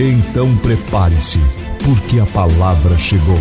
[0.00, 1.38] Então prepare-se,
[1.84, 3.34] porque a palavra chegou.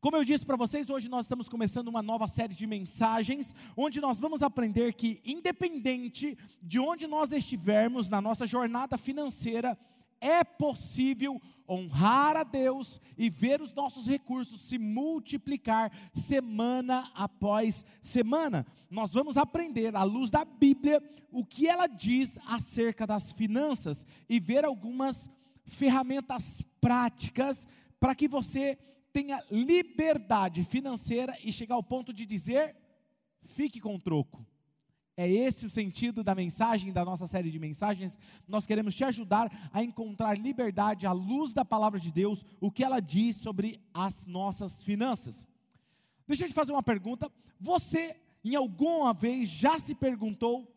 [0.00, 4.00] Como eu disse para vocês, hoje nós estamos começando uma nova série de mensagens, onde
[4.00, 9.76] nós vamos aprender que, independente de onde nós estivermos na nossa jornada financeira,
[10.20, 18.66] é possível honrar a Deus e ver os nossos recursos se multiplicar semana após semana.
[18.90, 24.40] Nós vamos aprender, à luz da Bíblia, o que ela diz acerca das finanças e
[24.40, 25.28] ver algumas
[25.66, 27.68] ferramentas práticas
[28.00, 28.78] para que você
[29.12, 32.74] tenha liberdade financeira e chegar ao ponto de dizer:
[33.42, 34.46] fique com o troco.
[35.20, 38.16] É esse o sentido da mensagem, da nossa série de mensagens.
[38.46, 42.84] Nós queremos te ajudar a encontrar liberdade à luz da palavra de Deus, o que
[42.84, 45.44] ela diz sobre as nossas finanças.
[46.24, 47.28] Deixa eu te fazer uma pergunta.
[47.58, 50.72] Você, em alguma vez, já se perguntou: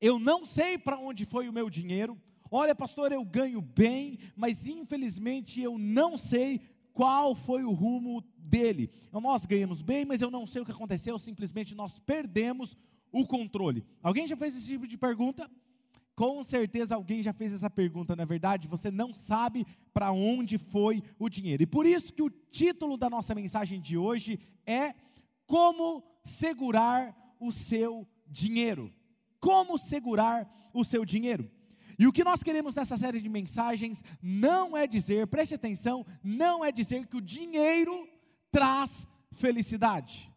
[0.00, 2.18] eu não sei para onde foi o meu dinheiro?
[2.50, 6.62] Olha, pastor, eu ganho bem, mas infelizmente eu não sei
[6.94, 8.90] qual foi o rumo dele.
[9.12, 12.74] Nós ganhamos bem, mas eu não sei o que aconteceu, simplesmente nós perdemos
[13.14, 13.84] o controle.
[14.02, 15.48] Alguém já fez esse tipo de pergunta?
[16.16, 20.58] Com certeza alguém já fez essa pergunta, na é verdade, você não sabe para onde
[20.58, 21.62] foi o dinheiro.
[21.62, 24.94] E por isso que o título da nossa mensagem de hoje é
[25.46, 28.92] Como segurar o seu dinheiro.
[29.38, 31.48] Como segurar o seu dinheiro?
[31.96, 36.64] E o que nós queremos nessa série de mensagens não é dizer, preste atenção, não
[36.64, 38.08] é dizer que o dinheiro
[38.50, 40.33] traz felicidade.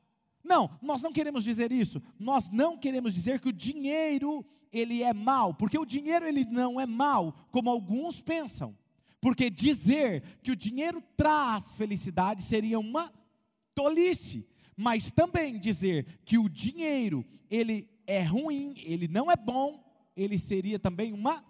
[0.48, 2.02] Não, nós não queremos dizer isso.
[2.18, 6.80] Nós não queremos dizer que o dinheiro ele é mal, porque o dinheiro ele não
[6.80, 8.76] é mal, como alguns pensam.
[9.20, 13.12] Porque dizer que o dinheiro traz felicidade seria uma
[13.76, 14.48] tolice.
[14.76, 19.84] Mas também dizer que o dinheiro ele é ruim, ele não é bom,
[20.16, 21.44] ele seria também uma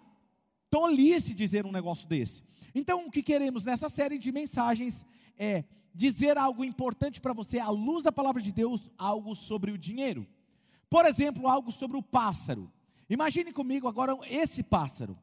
[0.70, 2.42] tolice dizer um negócio desse.
[2.74, 5.04] Então, o que queremos nessa série de mensagens
[5.38, 5.64] é
[5.94, 10.26] dizer algo importante para você, à luz da palavra de Deus, algo sobre o dinheiro.
[10.88, 12.70] Por exemplo, algo sobre o pássaro.
[13.10, 15.18] Imagine comigo agora esse pássaro.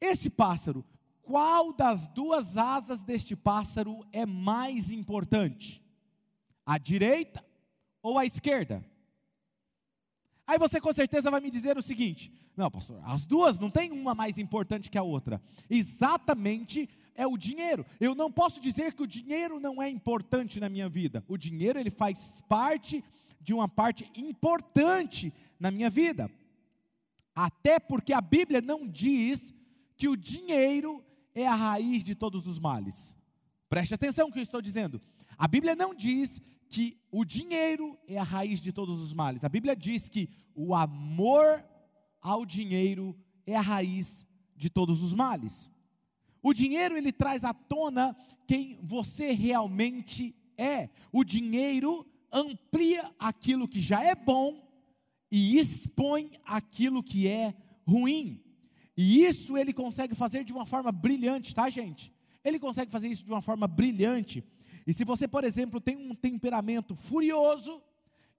[0.00, 0.84] Esse pássaro,
[1.22, 5.82] qual das duas asas deste pássaro é mais importante?
[6.66, 7.44] A direita
[8.02, 8.84] ou a esquerda?
[10.46, 13.90] Aí você com certeza vai me dizer o seguinte: não, pastor, as duas não tem
[13.90, 15.40] uma mais importante que a outra.
[15.68, 17.84] Exatamente é o dinheiro.
[18.00, 21.24] Eu não posso dizer que o dinheiro não é importante na minha vida.
[21.28, 23.04] O dinheiro ele faz parte
[23.40, 26.30] de uma parte importante na minha vida.
[27.34, 29.54] Até porque a Bíblia não diz
[29.96, 31.04] que o dinheiro
[31.34, 33.14] é a raiz de todos os males.
[33.68, 35.00] Preste atenção no que eu estou dizendo.
[35.36, 39.44] A Bíblia não diz que o dinheiro é a raiz de todos os males.
[39.44, 41.64] A Bíblia diz que o amor
[42.20, 44.24] ao dinheiro é a raiz
[44.56, 45.68] de todos os males.
[46.44, 48.14] O dinheiro ele traz à tona
[48.46, 50.90] quem você realmente é.
[51.10, 54.62] O dinheiro amplia aquilo que já é bom
[55.32, 57.54] e expõe aquilo que é
[57.86, 58.44] ruim.
[58.94, 62.12] E isso ele consegue fazer de uma forma brilhante, tá, gente?
[62.44, 64.44] Ele consegue fazer isso de uma forma brilhante.
[64.86, 67.82] E se você, por exemplo, tem um temperamento furioso,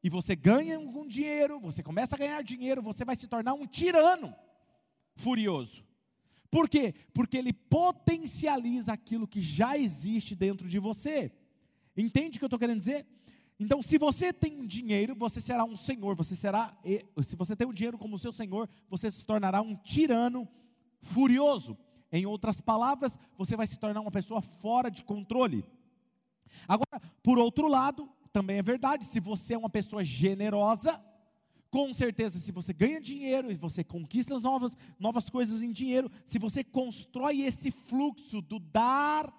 [0.03, 3.65] e você ganha algum dinheiro, você começa a ganhar dinheiro, você vai se tornar um
[3.65, 4.31] tirano
[5.15, 5.83] furioso.
[6.50, 6.94] Por quê?
[7.13, 11.31] Porque ele potencializa aquilo que já existe dentro de você.
[11.97, 13.06] Entende o que eu estou querendo dizer?
[13.59, 16.78] Então, se você tem dinheiro, você será um senhor, você será,
[17.23, 20.47] se você tem o dinheiro como seu senhor, você se tornará um tirano
[21.01, 21.77] furioso.
[22.12, 25.65] Em outras palavras, você vai se tornar uma pessoa fora de controle.
[26.68, 31.01] Agora, por outro lado, também é verdade, se você é uma pessoa generosa,
[31.75, 36.39] com certeza, se você ganha dinheiro e você conquista novas, novas coisas em dinheiro, se
[36.39, 39.30] você constrói esse fluxo do dar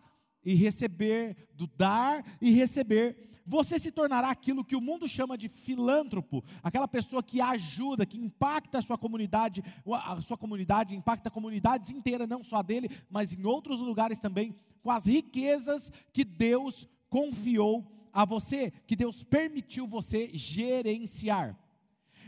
[0.44, 5.48] e receber, do dar e receber, você se tornará aquilo que o mundo chama de
[5.48, 9.64] filântropo, aquela pessoa que ajuda, que impacta a sua comunidade,
[10.04, 14.90] a sua comunidade impacta comunidades inteiras, não só dele, mas em outros lugares também, com
[14.90, 21.58] as riquezas que Deus confiou a você, que Deus permitiu você gerenciar.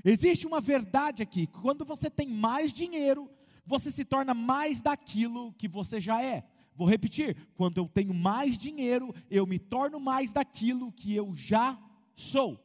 [0.04, 3.30] Existe uma verdade aqui: quando você tem mais dinheiro,
[3.64, 6.44] você se torna mais daquilo que você já é.
[6.74, 11.78] Vou repetir: quando eu tenho mais dinheiro, eu me torno mais daquilo que eu já
[12.14, 12.64] sou.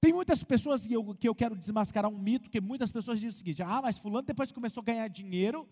[0.00, 3.34] Tem muitas pessoas que eu, que eu quero desmascarar um mito, que muitas pessoas dizem
[3.34, 5.68] o seguinte: ah, mas Fulano, depois que começou a ganhar dinheiro,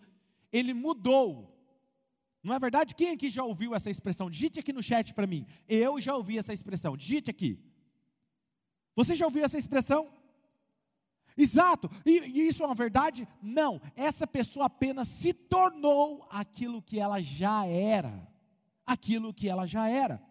[0.51, 1.53] ele mudou.
[2.43, 2.95] Não é verdade?
[2.95, 4.29] Quem aqui já ouviu essa expressão?
[4.29, 5.45] Digite aqui no chat para mim.
[5.67, 6.95] Eu já ouvi essa expressão.
[6.95, 7.59] Digite aqui.
[8.95, 10.09] Você já ouviu essa expressão?
[11.37, 11.89] Exato.
[12.05, 13.27] E, e, isso é uma verdade?
[13.41, 13.79] Não.
[13.95, 18.27] Essa pessoa apenas se tornou aquilo que ela já era.
[18.85, 20.21] Aquilo que ela já era.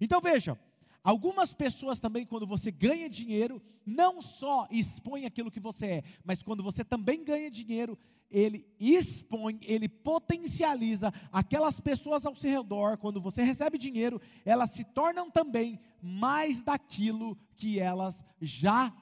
[0.00, 0.58] Então veja,
[1.02, 6.42] algumas pessoas também, quando você ganha dinheiro, não só expõe aquilo que você é, mas
[6.42, 7.98] quando você também ganha dinheiro,
[8.30, 14.84] ele expõe, ele potencializa aquelas pessoas ao seu redor, quando você recebe dinheiro, elas se
[14.84, 18.92] tornam também mais daquilo que elas já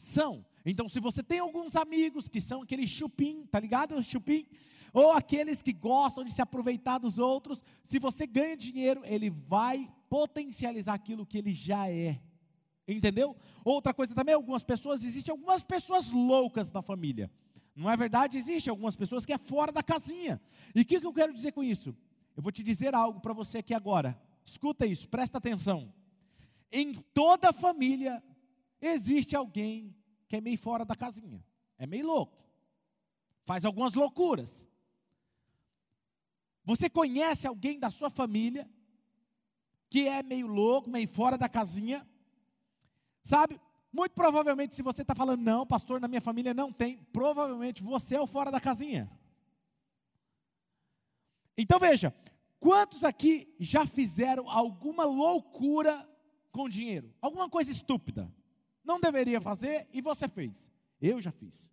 [0.00, 0.44] são.
[0.64, 4.02] Então, se você tem alguns amigos que são aquele chupim, tá ligado?
[4.02, 4.46] Chupim,
[4.92, 9.88] ou aqueles que gostam de se aproveitar dos outros, se você ganha dinheiro, ele vai
[10.08, 12.20] potencializar aquilo que ele já é.
[12.88, 13.36] Entendeu?
[13.64, 17.30] Outra coisa também, algumas pessoas, existem algumas pessoas loucas na família.
[17.76, 18.36] Não é verdade?
[18.36, 20.40] Existe algumas pessoas que é fora da casinha.
[20.74, 21.94] E o que, que eu quero dizer com isso?
[22.36, 24.20] Eu vou te dizer algo para você aqui agora.
[24.44, 25.92] Escuta isso, presta atenção.
[26.72, 28.22] Em toda família
[28.80, 29.94] existe alguém
[30.28, 31.44] que é meio fora da casinha.
[31.78, 32.38] É meio louco.
[33.44, 34.66] Faz algumas loucuras.
[36.64, 38.70] Você conhece alguém da sua família
[39.88, 42.06] que é meio louco, meio fora da casinha?
[43.22, 43.60] Sabe?
[43.92, 48.14] Muito provavelmente, se você está falando, não, pastor, na minha família não tem, provavelmente você
[48.14, 49.10] é o fora da casinha.
[51.58, 52.14] Então veja,
[52.60, 56.08] quantos aqui já fizeram alguma loucura
[56.52, 57.12] com dinheiro?
[57.20, 58.32] Alguma coisa estúpida?
[58.84, 60.70] Não deveria fazer e você fez.
[61.00, 61.70] Eu já fiz.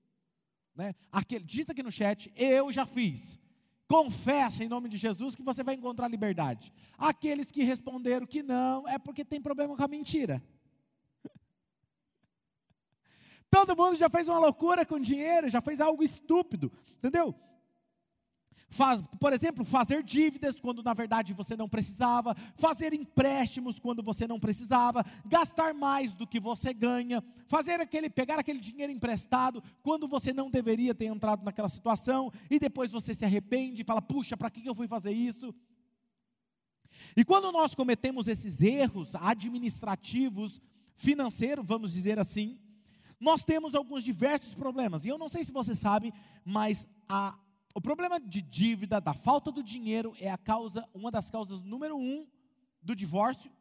[0.76, 0.94] Né?
[1.12, 3.40] Aquele, dita aqui no chat, eu já fiz.
[3.88, 6.74] Confessa em nome de Jesus que você vai encontrar liberdade.
[6.98, 10.44] Aqueles que responderam que não, é porque tem problema com a mentira.
[13.50, 17.34] Todo mundo já fez uma loucura com dinheiro, já fez algo estúpido, entendeu?
[18.70, 24.28] Faz, por exemplo, fazer dívidas quando na verdade você não precisava, fazer empréstimos quando você
[24.28, 30.06] não precisava, gastar mais do que você ganha, fazer aquele, pegar aquele dinheiro emprestado quando
[30.06, 34.36] você não deveria ter entrado naquela situação e depois você se arrepende e fala: puxa,
[34.36, 35.56] para que eu fui fazer isso?
[37.16, 40.60] E quando nós cometemos esses erros administrativos,
[40.96, 42.60] financeiros, vamos dizer assim,
[43.20, 45.06] nós temos alguns diversos problemas.
[45.06, 47.38] E eu não sei se você sabe, mas a,
[47.78, 51.96] o problema de dívida, da falta do dinheiro, é a causa, uma das causas número
[51.96, 52.26] um
[52.82, 53.52] do divórcio.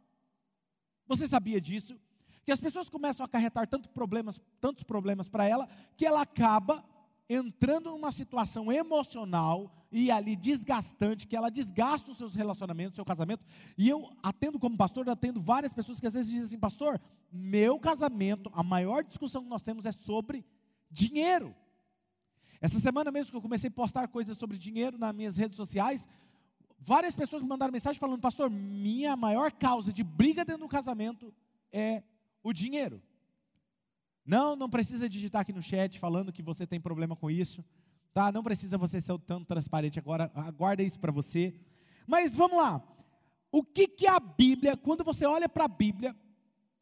[1.06, 2.00] Você sabia disso?
[2.42, 5.68] Que as pessoas começam a acarretar tanto problemas, tantos problemas para ela,
[5.98, 6.82] que ela acaba
[7.28, 13.44] entrando numa situação emocional e ali desgastante, que ela desgasta os seus relacionamentos, seu casamento.
[13.76, 16.98] E eu atendo como pastor, atendo várias pessoas que às vezes dizem assim, pastor,
[17.30, 20.42] meu casamento, a maior discussão que nós temos é sobre
[20.90, 21.54] dinheiro.
[22.66, 26.08] Essa semana mesmo que eu comecei a postar coisas sobre dinheiro nas minhas redes sociais,
[26.80, 31.32] várias pessoas me mandaram mensagem falando, pastor, minha maior causa de briga dentro do casamento
[31.72, 32.02] é
[32.42, 33.00] o dinheiro.
[34.24, 37.64] Não, não precisa digitar aqui no chat falando que você tem problema com isso,
[38.12, 38.32] tá?
[38.32, 41.54] Não precisa você ser tão transparente agora, aguarda isso para você.
[42.04, 42.82] Mas vamos lá.
[43.52, 46.16] O que que a Bíblia, quando você olha para a Bíblia,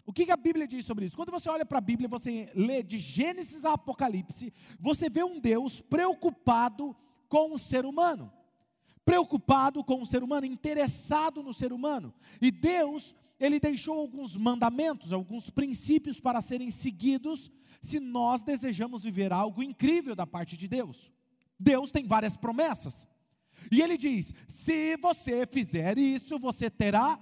[0.07, 1.17] o que, a Bíblia diz sobre isso?
[1.17, 5.41] Quando você olha para a Bíblia, você lê de Gênesis a Apocalipse, você vê um
[5.41, 6.95] Deus preocupado
[7.29, 8.31] com o ser humano,
[9.05, 12.13] preocupado com o ser humano, interessado no ser humano.
[12.41, 19.33] E Deus ele deixou alguns mandamentos, alguns princípios para serem seguidos se nós desejamos viver
[19.33, 21.13] algo incrível da parte de Deus.
[21.59, 23.07] Deus tem várias promessas.
[23.71, 27.19] E ele diz: se você fizer isso, você terá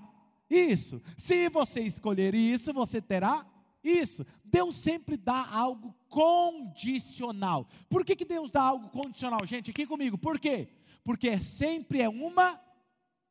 [0.52, 1.00] isso.
[1.16, 3.46] Se você escolher isso, você terá
[3.82, 4.24] isso.
[4.44, 7.68] Deus sempre dá algo condicional.
[7.88, 9.44] Por que, que Deus dá algo condicional?
[9.46, 10.18] Gente, aqui comigo.
[10.18, 10.68] Por quê?
[11.02, 12.60] Porque sempre é uma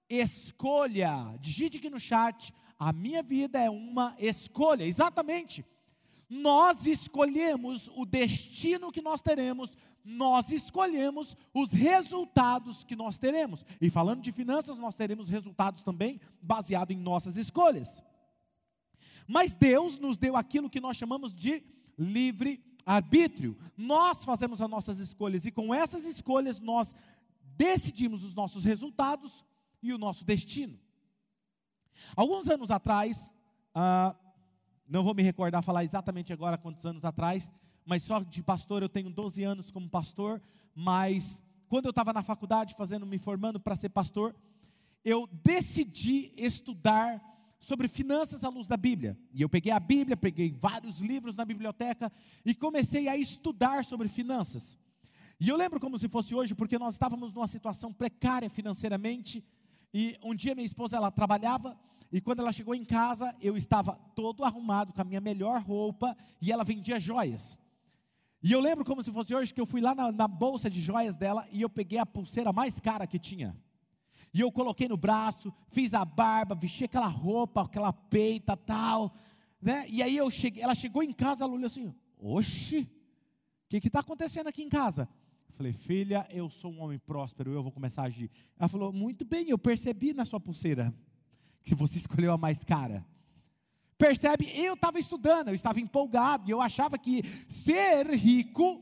[0.09, 1.37] escolha.
[1.39, 5.63] Digite aqui no chat a minha vida é uma escolha, exatamente.
[6.27, 13.65] Nós escolhemos o destino que nós teremos, nós escolhemos os resultados que nós teremos.
[13.79, 18.01] E falando de finanças, nós teremos resultados também baseado em nossas escolhas.
[19.27, 21.63] Mas Deus nos deu aquilo que nós chamamos de
[21.97, 23.57] livre arbítrio.
[23.77, 26.93] Nós fazemos as nossas escolhas e com essas escolhas nós
[27.55, 29.45] decidimos os nossos resultados
[29.81, 30.79] e o nosso destino.
[32.15, 33.33] Alguns anos atrás,
[33.73, 34.15] ah,
[34.87, 37.49] não vou me recordar falar exatamente agora quantos anos atrás,
[37.85, 40.41] mas só de pastor eu tenho 12 anos como pastor,
[40.75, 44.35] mas quando eu estava na faculdade fazendo, me formando para ser pastor,
[45.03, 47.21] eu decidi estudar
[47.59, 49.17] sobre finanças à luz da Bíblia.
[49.33, 52.11] E eu peguei a Bíblia, peguei vários livros na biblioteca
[52.45, 54.77] e comecei a estudar sobre finanças.
[55.39, 59.43] E eu lembro como se fosse hoje, porque nós estávamos numa situação precária financeiramente,
[59.93, 61.77] e um dia minha esposa ela trabalhava
[62.11, 66.15] e quando ela chegou em casa, eu estava todo arrumado com a minha melhor roupa
[66.41, 67.57] e ela vendia joias.
[68.43, 70.81] E eu lembro como se fosse hoje que eu fui lá na, na bolsa de
[70.81, 73.55] joias dela e eu peguei a pulseira mais cara que tinha.
[74.33, 79.13] E eu coloquei no braço, fiz a barba, vesti aquela roupa, aquela peita tal,
[79.61, 79.85] né?
[79.89, 82.89] E aí eu cheguei, ela chegou em casa, ela olhou assim: "Oxe,
[83.65, 85.07] o que está acontecendo aqui em casa?"
[85.47, 88.91] Eu falei: "Filha, eu sou um homem próspero, eu vou começar a agir." Ela falou:
[88.91, 90.93] "Muito bem, eu percebi na sua pulseira
[91.63, 93.05] que você escolheu a mais cara."
[94.01, 94.51] Percebe?
[94.55, 98.81] Eu estava estudando, eu estava empolgado, e eu achava que ser rico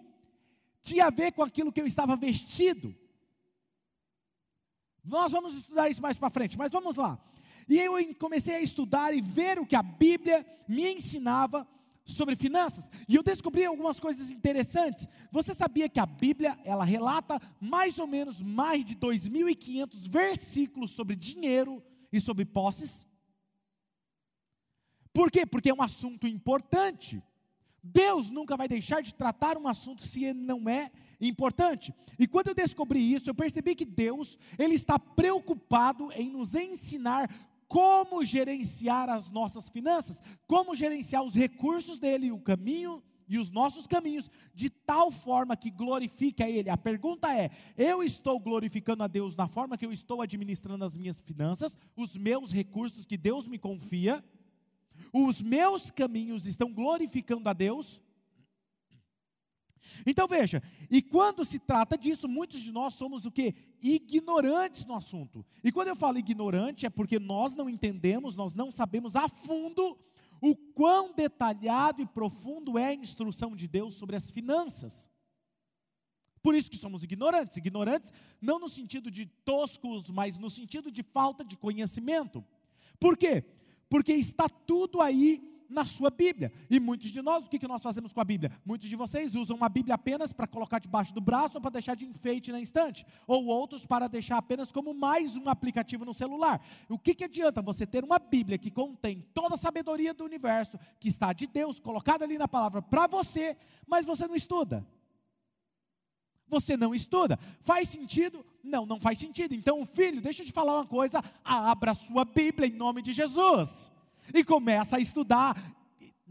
[0.82, 2.96] tinha a ver com aquilo que eu estava vestido.
[5.04, 7.20] Nós vamos estudar isso mais para frente, mas vamos lá.
[7.68, 11.68] E eu comecei a estudar e ver o que a Bíblia me ensinava
[12.06, 12.90] sobre finanças.
[13.06, 15.06] E eu descobri algumas coisas interessantes.
[15.34, 21.18] Você sabia que a Bíblia, ela relata mais ou menos mais de 2500 versículos sobre
[21.18, 23.09] dinheiro e sobre posses?
[25.20, 25.46] Por quê?
[25.46, 27.22] Porque é um assunto importante.
[27.84, 31.94] Deus nunca vai deixar de tratar um assunto se ele não é importante.
[32.18, 37.30] E quando eu descobri isso, eu percebi que Deus, ele está preocupado em nos ensinar
[37.68, 43.86] como gerenciar as nossas finanças, como gerenciar os recursos dele, o caminho e os nossos
[43.86, 46.70] caminhos, de tal forma que glorifique a Ele.
[46.70, 50.96] A pergunta é: eu estou glorificando a Deus na forma que eu estou administrando as
[50.96, 54.24] minhas finanças, os meus recursos que Deus me confia?
[55.14, 58.02] Os meus caminhos estão glorificando a Deus.
[60.06, 63.56] Então veja, e quando se trata disso, muitos de nós somos o que?
[63.82, 65.46] Ignorantes no assunto.
[65.64, 69.98] E quando eu falo ignorante, é porque nós não entendemos, nós não sabemos a fundo
[70.42, 75.10] o quão detalhado e profundo é a instrução de Deus sobre as finanças.
[76.42, 77.58] Por isso que somos ignorantes.
[77.58, 82.44] Ignorantes não no sentido de toscos, mas no sentido de falta de conhecimento.
[83.00, 83.44] Por quê?
[83.90, 86.52] Porque está tudo aí na sua Bíblia.
[86.70, 88.52] E muitos de nós, o que, nós fazemos com a Bíblia?
[88.66, 91.96] Muitos de vocês usam uma Bíblia apenas para colocar debaixo do braço ou para deixar
[91.96, 96.60] de enfeite na instante, ou outros para deixar apenas como mais um aplicativo no celular.
[96.90, 100.80] O que, que adianta você ter uma Bíblia que contém toda a sabedoria do universo,
[101.00, 103.56] que está de Deus, colocada ali na palavra para você,
[103.88, 104.86] mas você não estuda?
[106.50, 107.38] Você não estuda.
[107.64, 108.46] Faz sentido?
[108.64, 109.54] Não, não faz sentido.
[109.54, 113.14] Então, filho, deixa eu te falar uma coisa: abra a sua Bíblia em nome de
[113.14, 113.92] Jesus
[114.34, 115.56] e começa a estudar.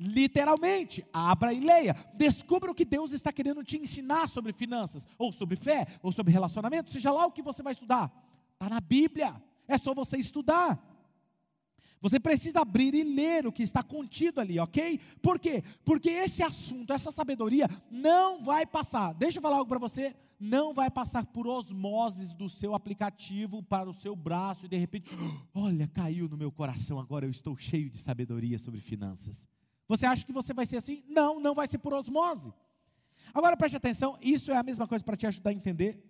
[0.01, 1.97] Literalmente, abra e leia.
[2.15, 6.33] Descubra o que Deus está querendo te ensinar sobre finanças, ou sobre fé, ou sobre
[6.33, 8.13] relacionamento, seja lá o que você vai estudar.
[8.53, 9.35] Está na Bíblia.
[9.67, 10.79] É só você estudar.
[12.01, 15.01] Você precisa abrir e ler o que está contido ali, ok?
[15.21, 15.63] Por quê?
[15.85, 19.13] Porque esse assunto, essa sabedoria, não vai passar.
[19.15, 20.15] Deixa eu falar algo para você.
[20.39, 25.11] Não vai passar por osmoses do seu aplicativo para o seu braço e de repente,
[25.53, 29.49] olha, caiu no meu coração, agora eu estou cheio de sabedoria sobre finanças.
[29.89, 31.03] Você acha que você vai ser assim?
[31.09, 32.53] Não, não vai ser por osmose.
[33.35, 36.08] Agora preste atenção, isso é a mesma coisa para te ajudar a entender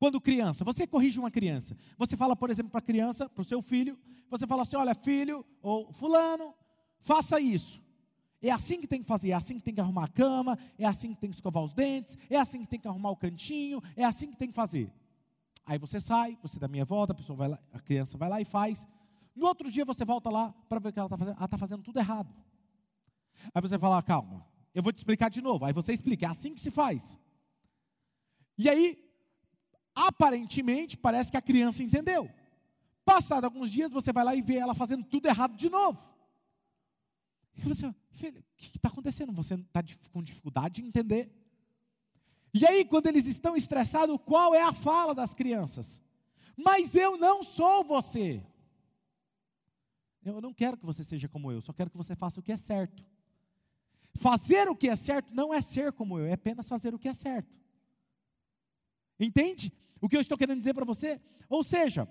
[0.00, 1.76] quando criança, você corrige uma criança.
[1.98, 3.98] Você fala, por exemplo, para a criança, para o seu filho,
[4.30, 6.54] você fala assim: olha, filho, ou fulano,
[7.00, 7.82] faça isso.
[8.40, 10.86] É assim que tem que fazer, é assim que tem que arrumar a cama, é
[10.86, 13.82] assim que tem que escovar os dentes, é assim que tem que arrumar o cantinho,
[13.94, 14.90] é assim que tem que fazer.
[15.66, 18.40] Aí você sai, você dá minha volta, a pessoa vai lá, a criança vai lá
[18.40, 18.88] e faz.
[19.36, 21.36] No outro dia você volta lá para ver o que ela está fazendo.
[21.36, 22.34] Ela está fazendo tudo errado.
[23.54, 25.66] Aí você fala, calma, eu vou te explicar de novo.
[25.66, 27.20] Aí você explica, é assim que se faz.
[28.56, 29.09] E aí
[30.00, 32.30] Aparentemente, parece que a criança entendeu.
[33.04, 36.00] Passado alguns dias, você vai lá e vê ela fazendo tudo errado de novo.
[37.54, 39.30] E você, filho, o que está acontecendo?
[39.32, 41.30] Você está com dificuldade de entender.
[42.54, 46.02] E aí, quando eles estão estressados, qual é a fala das crianças?
[46.56, 48.42] Mas eu não sou você.
[50.24, 52.52] Eu não quero que você seja como eu, só quero que você faça o que
[52.52, 53.04] é certo.
[54.14, 57.08] Fazer o que é certo não é ser como eu, é apenas fazer o que
[57.08, 57.54] é certo.
[59.18, 59.70] Entende?
[60.00, 61.20] O que eu estou querendo dizer para você?
[61.48, 62.08] Ou seja,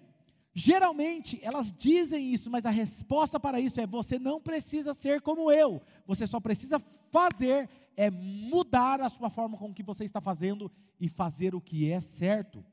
[0.54, 5.52] geralmente elas dizem isso, mas a resposta para isso é: você não precisa ser como
[5.52, 6.80] eu, você só precisa
[7.12, 11.92] fazer, é mudar a sua forma com que você está fazendo e fazer o que
[11.92, 12.64] é certo.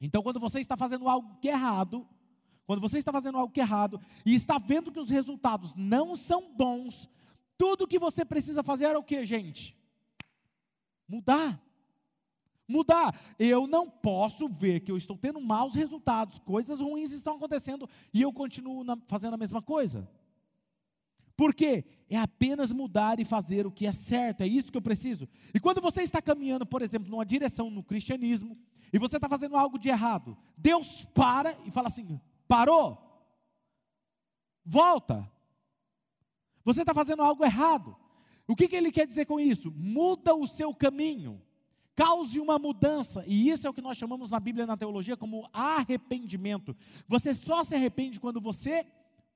[0.00, 2.06] Então, quando você está fazendo algo que é errado,
[2.66, 6.16] quando você está fazendo algo que é errado e está vendo que os resultados não
[6.16, 7.08] são bons,
[7.58, 9.76] Tudo que você precisa fazer é o que, gente?
[11.08, 11.62] Mudar.
[12.68, 13.18] Mudar.
[13.38, 18.22] Eu não posso ver que eu estou tendo maus resultados, coisas ruins estão acontecendo e
[18.22, 20.08] eu continuo na, fazendo a mesma coisa.
[21.36, 21.84] Por quê?
[22.08, 25.28] É apenas mudar e fazer o que é certo, é isso que eu preciso.
[25.54, 28.58] E quando você está caminhando, por exemplo, numa direção no cristianismo,
[28.92, 32.18] e você está fazendo algo de errado, Deus para e fala assim:
[32.48, 32.98] parou,
[34.64, 35.30] volta.
[36.64, 37.96] Você está fazendo algo errado.
[38.48, 39.70] O que, que ele quer dizer com isso?
[39.72, 41.42] Muda o seu caminho,
[41.96, 45.16] cause uma mudança, e isso é o que nós chamamos na Bíblia e na teologia
[45.16, 46.76] como arrependimento.
[47.08, 48.86] Você só se arrepende quando você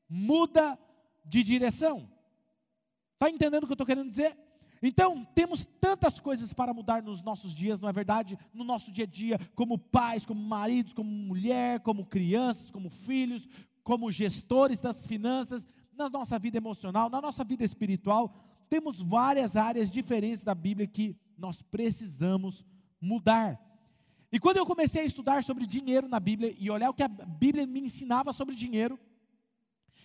[0.08, 0.78] muda
[1.24, 2.08] de direção.
[3.14, 4.38] Está entendendo o que eu estou querendo dizer?
[4.82, 8.38] Então, temos tantas coisas para mudar nos nossos dias, não é verdade?
[8.52, 13.46] No nosso dia a dia, como pais, como maridos, como mulher, como crianças, como filhos,
[13.82, 18.34] como gestores das finanças, na nossa vida emocional, na nossa vida espiritual.
[18.70, 22.64] Temos várias áreas diferentes da Bíblia que nós precisamos
[23.00, 23.58] mudar.
[24.30, 27.08] E quando eu comecei a estudar sobre dinheiro na Bíblia e olhar o que a
[27.08, 28.98] Bíblia me ensinava sobre dinheiro,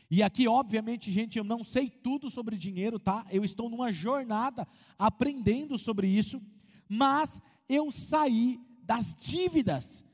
[0.10, 3.26] e aqui, obviamente, gente, eu não sei tudo sobre dinheiro, tá?
[3.32, 6.42] Eu estou numa jornada aprendendo sobre isso,
[6.88, 10.06] mas eu saí das dívidas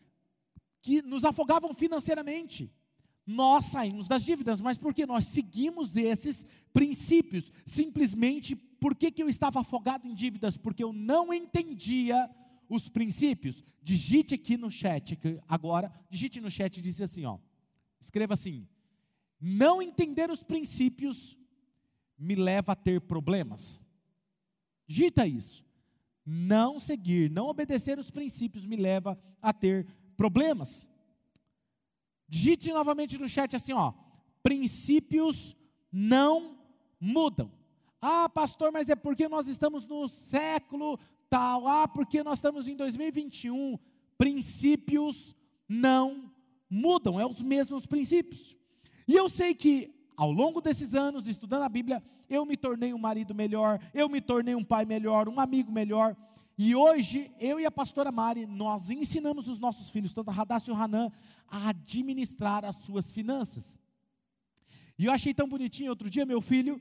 [0.81, 2.73] que nos afogavam financeiramente.
[3.25, 7.51] Nós saímos das dívidas, mas porque nós seguimos esses princípios.
[7.65, 10.57] Simplesmente, por que, que eu estava afogado em dívidas?
[10.57, 12.27] Porque eu não entendia
[12.67, 13.63] os princípios.
[13.83, 17.37] Digite aqui no chat, agora, digite no chat e diz assim, ó.
[17.99, 18.67] Escreva assim:
[19.39, 21.37] não entender os princípios
[22.17, 23.79] me leva a ter problemas.
[24.87, 25.63] Digita isso.
[26.25, 29.85] Não seguir, não obedecer os princípios me leva a ter
[30.17, 30.83] problemas.
[32.27, 33.93] Digite novamente no chat assim, ó.
[34.41, 35.55] Princípios
[35.91, 36.57] não
[36.99, 37.60] mudam.
[38.01, 41.67] Ah, pastor, mas é porque nós estamos no século tal.
[41.67, 43.77] Ah, porque nós estamos em 2021.
[44.17, 45.35] Princípios
[45.69, 46.31] não
[46.69, 48.55] mudam, é os mesmos princípios.
[49.07, 52.97] E eu sei que ao longo desses anos, estudando a Bíblia, eu me tornei um
[52.97, 56.15] marido melhor, eu me tornei um pai melhor, um amigo melhor.
[56.57, 60.69] E hoje, eu e a pastora Mari, nós ensinamos os nossos filhos, tanto a Hadassah
[60.69, 61.11] e o Hanan,
[61.47, 63.79] a administrar as suas finanças.
[64.97, 66.79] E eu achei tão bonitinho, outro dia meu filho,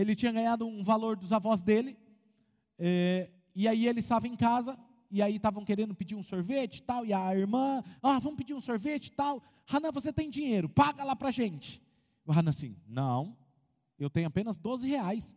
[0.00, 1.98] ele tinha ganhado um valor dos avós dele,
[2.78, 4.78] é, e aí ele estava em casa,
[5.10, 8.60] e aí estavam querendo pedir um sorvete tal, e a irmã, ah, vamos pedir um
[8.60, 9.42] sorvete tal.
[9.68, 11.82] Hanan, você tem dinheiro, paga lá para gente.
[12.24, 13.36] O Hanan assim, não,
[13.98, 15.34] eu tenho apenas 12 reais.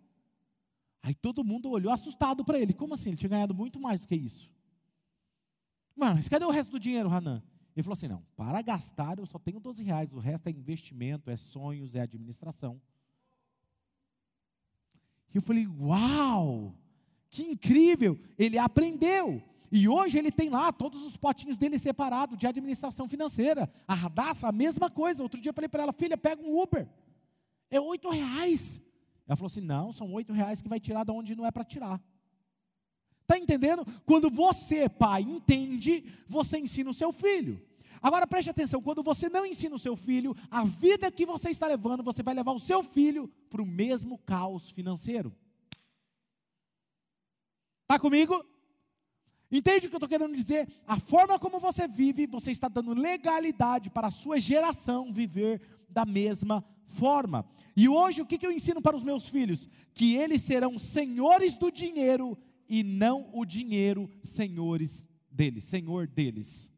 [1.02, 2.71] Aí todo mundo olhou assustado para ele.
[2.71, 3.10] Como assim?
[3.10, 4.52] Ele tinha ganhado muito mais do que isso.
[5.95, 7.41] Mas cadê o resto do dinheiro, Hanan?
[7.76, 11.32] Ele falou assim: não, para gastar eu só tenho 12 reais, o resto é investimento,
[11.32, 12.80] é sonhos, é administração.
[15.33, 16.73] E eu falei: uau,
[17.29, 18.19] que incrível!
[18.37, 19.41] Ele aprendeu.
[19.71, 23.71] E hoje ele tem lá todos os potinhos dele separados de administração financeira.
[23.87, 25.23] A Radassa, a mesma coisa.
[25.23, 26.89] Outro dia eu falei para ela, filha, pega um Uber.
[27.69, 28.81] É oito reais.
[29.25, 31.63] Ela falou assim: não, são oito reais que vai tirar de onde não é para
[31.63, 32.01] tirar.
[33.21, 33.85] Está entendendo?
[34.05, 37.61] Quando você, pai, entende, você ensina o seu filho.
[38.01, 41.67] Agora preste atenção: quando você não ensina o seu filho, a vida que você está
[41.67, 45.36] levando, você vai levar o seu filho para o mesmo caos financeiro.
[47.84, 48.45] Está comigo?
[49.51, 50.65] Entende o que eu estou querendo dizer?
[50.88, 56.06] A forma como você vive, você está dando legalidade para a sua geração viver da
[56.06, 57.45] mesma forma.
[57.75, 59.67] E hoje, o que, que eu ensino para os meus filhos?
[59.93, 66.71] Que eles serão senhores do dinheiro e não o dinheiro senhores deles, senhor deles.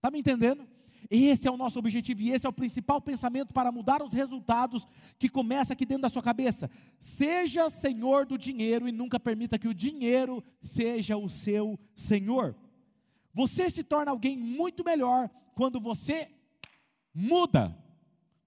[0.00, 0.66] Está me entendendo?
[1.10, 4.86] Esse é o nosso objetivo e esse é o principal pensamento para mudar os resultados
[5.18, 6.70] que começa aqui dentro da sua cabeça.
[6.98, 12.56] Seja senhor do dinheiro e nunca permita que o dinheiro seja o seu senhor.
[13.34, 16.30] Você se torna alguém muito melhor quando você
[17.14, 17.76] muda.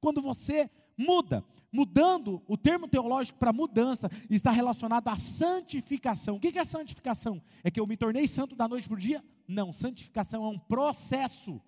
[0.02, 1.46] Quando você muda.
[1.72, 6.38] Mudando, o termo teológico para mudança está relacionado à santificação.
[6.38, 7.40] O que é santificação?
[7.64, 9.24] É que eu me tornei santo da noite para o dia?
[9.48, 11.62] Não, santificação é um processo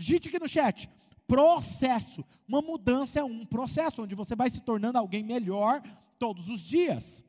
[0.00, 0.88] Digite aqui no chat.
[1.26, 2.24] Processo.
[2.48, 5.82] Uma mudança é um processo onde você vai se tornando alguém melhor
[6.18, 7.22] todos os dias.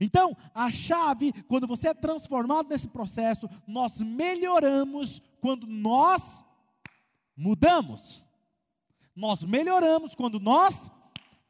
[0.00, 6.44] Então, a chave, quando você é transformado nesse processo, nós melhoramos quando nós
[7.36, 8.26] mudamos.
[9.14, 10.90] Nós melhoramos quando nós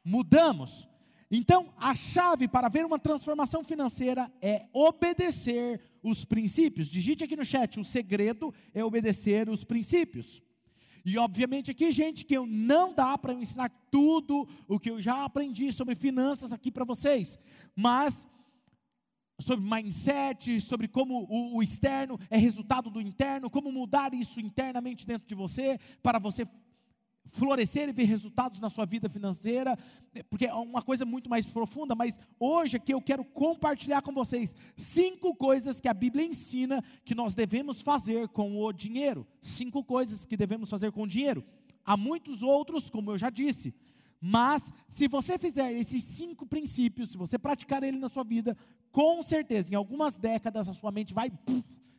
[0.05, 0.87] mudamos.
[1.29, 6.87] Então, a chave para ver uma transformação financeira é obedecer os princípios.
[6.87, 10.41] Digite aqui no chat: o segredo é obedecer os princípios.
[11.03, 15.23] E obviamente aqui, gente, que eu não dá para ensinar tudo o que eu já
[15.23, 17.39] aprendi sobre finanças aqui para vocês,
[17.75, 18.27] mas
[19.39, 25.05] sobre mindset, sobre como o, o, externo é resultado do interno, como mudar isso internamente
[25.05, 26.45] dentro de você, para você
[27.27, 29.77] florescer e ver resultados na sua vida financeira,
[30.29, 34.55] porque é uma coisa muito mais profunda, mas hoje aqui eu quero compartilhar com vocês
[34.75, 39.25] cinco coisas que a Bíblia ensina que nós devemos fazer com o dinheiro.
[39.41, 41.43] Cinco coisas que devemos fazer com o dinheiro.
[41.85, 43.73] Há muitos outros, como eu já disse,
[44.19, 48.57] mas se você fizer esses cinco princípios, se você praticar ele na sua vida,
[48.91, 51.31] com certeza, em algumas décadas, a sua mente vai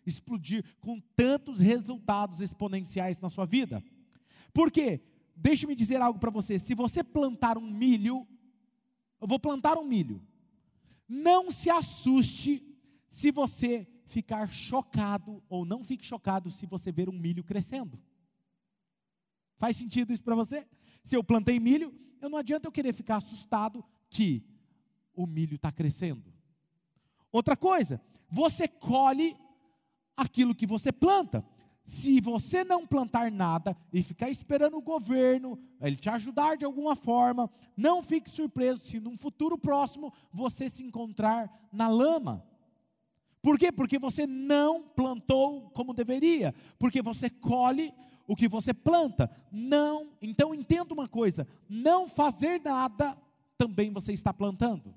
[0.04, 3.82] explodir com tantos resultados exponenciais na sua vida.
[4.52, 5.00] Por quê?
[5.40, 8.26] Deixe-me dizer algo para você: se você plantar um milho,
[9.20, 10.20] eu vou plantar um milho,
[11.08, 12.66] não se assuste
[13.08, 18.00] se você ficar chocado, ou não fique chocado se você ver um milho crescendo.
[19.56, 20.66] Faz sentido isso para você?
[21.04, 24.44] Se eu plantei milho, eu não adianta eu querer ficar assustado que
[25.14, 26.32] o milho está crescendo.
[27.30, 29.36] Outra coisa, você colhe
[30.16, 31.44] aquilo que você planta.
[31.88, 36.94] Se você não plantar nada e ficar esperando o governo, ele te ajudar de alguma
[36.94, 42.44] forma, não fique surpreso se num futuro próximo você se encontrar na lama.
[43.40, 43.72] Por quê?
[43.72, 47.90] Porque você não plantou como deveria, porque você colhe
[48.26, 49.30] o que você planta.
[49.50, 53.16] Não, então entenda uma coisa: não fazer nada
[53.56, 54.94] também você está plantando.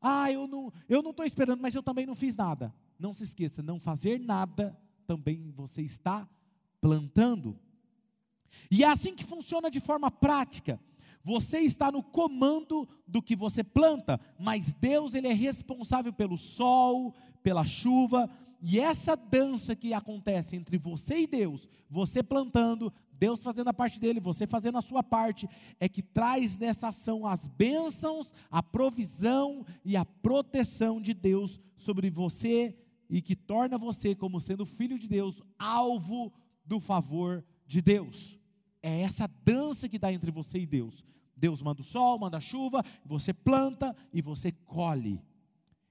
[0.00, 2.72] Ah, eu não, eu não estou esperando, mas eu também não fiz nada.
[2.96, 6.28] Não se esqueça, não fazer nada também você está
[6.82, 7.58] plantando.
[8.70, 10.78] E é assim que funciona de forma prática.
[11.24, 17.14] Você está no comando do que você planta, mas Deus ele é responsável pelo sol,
[17.42, 23.68] pela chuva, e essa dança que acontece entre você e Deus, você plantando, Deus fazendo
[23.68, 25.48] a parte dele, você fazendo a sua parte,
[25.80, 32.10] é que traz nessa ação as bênçãos, a provisão e a proteção de Deus sobre
[32.10, 32.76] você
[33.08, 36.32] e que torna você, como sendo filho de Deus, alvo
[36.64, 38.38] do favor de Deus.
[38.82, 41.04] É essa dança que dá entre você e Deus.
[41.36, 45.22] Deus manda o sol, manda a chuva, você planta e você colhe.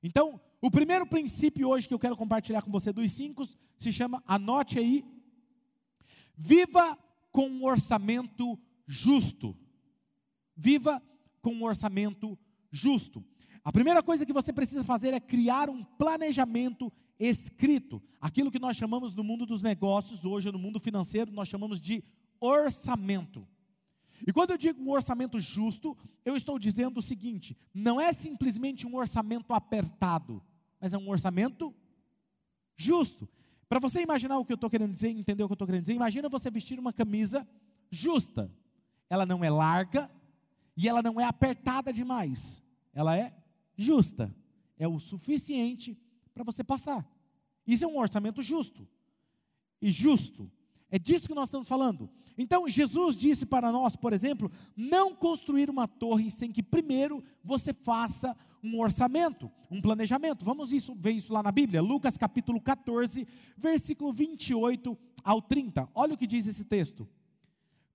[0.03, 3.45] Então, o primeiro princípio hoje que eu quero compartilhar com você dos cinco
[3.77, 5.03] se chama, anote aí,
[6.35, 6.97] viva
[7.31, 9.55] com um orçamento justo.
[10.55, 11.01] Viva
[11.41, 12.37] com um orçamento
[12.71, 13.23] justo.
[13.63, 18.01] A primeira coisa que você precisa fazer é criar um planejamento escrito.
[18.19, 22.03] Aquilo que nós chamamos no mundo dos negócios, hoje no mundo financeiro, nós chamamos de
[22.39, 23.47] orçamento.
[24.25, 28.87] E quando eu digo um orçamento justo, eu estou dizendo o seguinte: não é simplesmente
[28.87, 30.41] um orçamento apertado,
[30.79, 31.73] mas é um orçamento
[32.75, 33.27] justo.
[33.69, 35.81] Para você imaginar o que eu estou querendo dizer, entender o que eu estou querendo
[35.81, 37.47] dizer, imagina você vestir uma camisa
[37.91, 38.51] justa.
[39.09, 40.09] Ela não é larga
[40.75, 42.63] e ela não é apertada demais.
[42.93, 43.35] Ela é
[43.75, 44.33] justa.
[44.77, 45.97] É o suficiente
[46.37, 47.05] para você passar.
[47.65, 48.87] Isso é um orçamento justo.
[49.81, 50.49] E justo
[50.89, 52.09] é disso que nós estamos falando.
[52.37, 57.73] Então, Jesus disse para nós, por exemplo, não construir uma torre sem que primeiro você
[57.73, 60.45] faça um orçamento, um planejamento.
[60.45, 65.89] Vamos isso, ver isso lá na Bíblia, Lucas capítulo 14, versículo 28 ao 30.
[65.93, 67.07] Olha o que diz esse texto.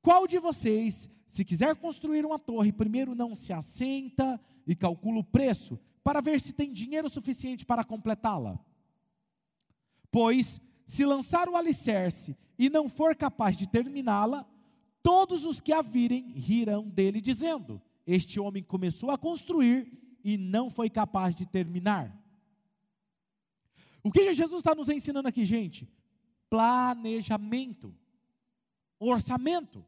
[0.03, 5.25] Qual de vocês, se quiser construir uma torre, primeiro não se assenta e calcula o
[5.25, 8.59] preço, para ver se tem dinheiro suficiente para completá-la?
[10.11, 14.47] Pois, se lançar o alicerce e não for capaz de terminá-la,
[15.03, 19.91] todos os que a virem rirão dele, dizendo: Este homem começou a construir
[20.23, 22.19] e não foi capaz de terminar.
[24.03, 25.89] O que Jesus está nos ensinando aqui, gente?
[26.51, 27.95] Planejamento,
[28.99, 29.85] orçamento.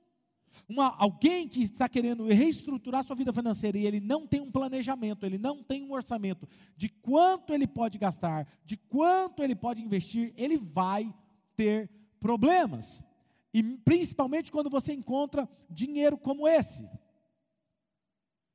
[0.68, 5.24] Uma, alguém que está querendo reestruturar sua vida financeira e ele não tem um planejamento,
[5.26, 10.32] ele não tem um orçamento de quanto ele pode gastar, de quanto ele pode investir,
[10.36, 11.12] ele vai
[11.56, 13.02] ter problemas.
[13.52, 16.88] E principalmente quando você encontra dinheiro como esse.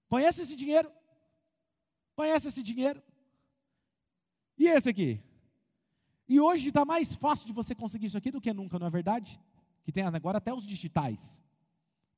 [0.10, 0.92] Conhece esse dinheiro?
[2.16, 3.02] Conhece esse dinheiro?
[4.58, 5.24] E esse aqui?
[6.28, 8.90] E hoje está mais fácil de você conseguir isso aqui do que nunca, não é
[8.90, 9.40] verdade?
[9.84, 11.42] Que tem agora até os digitais.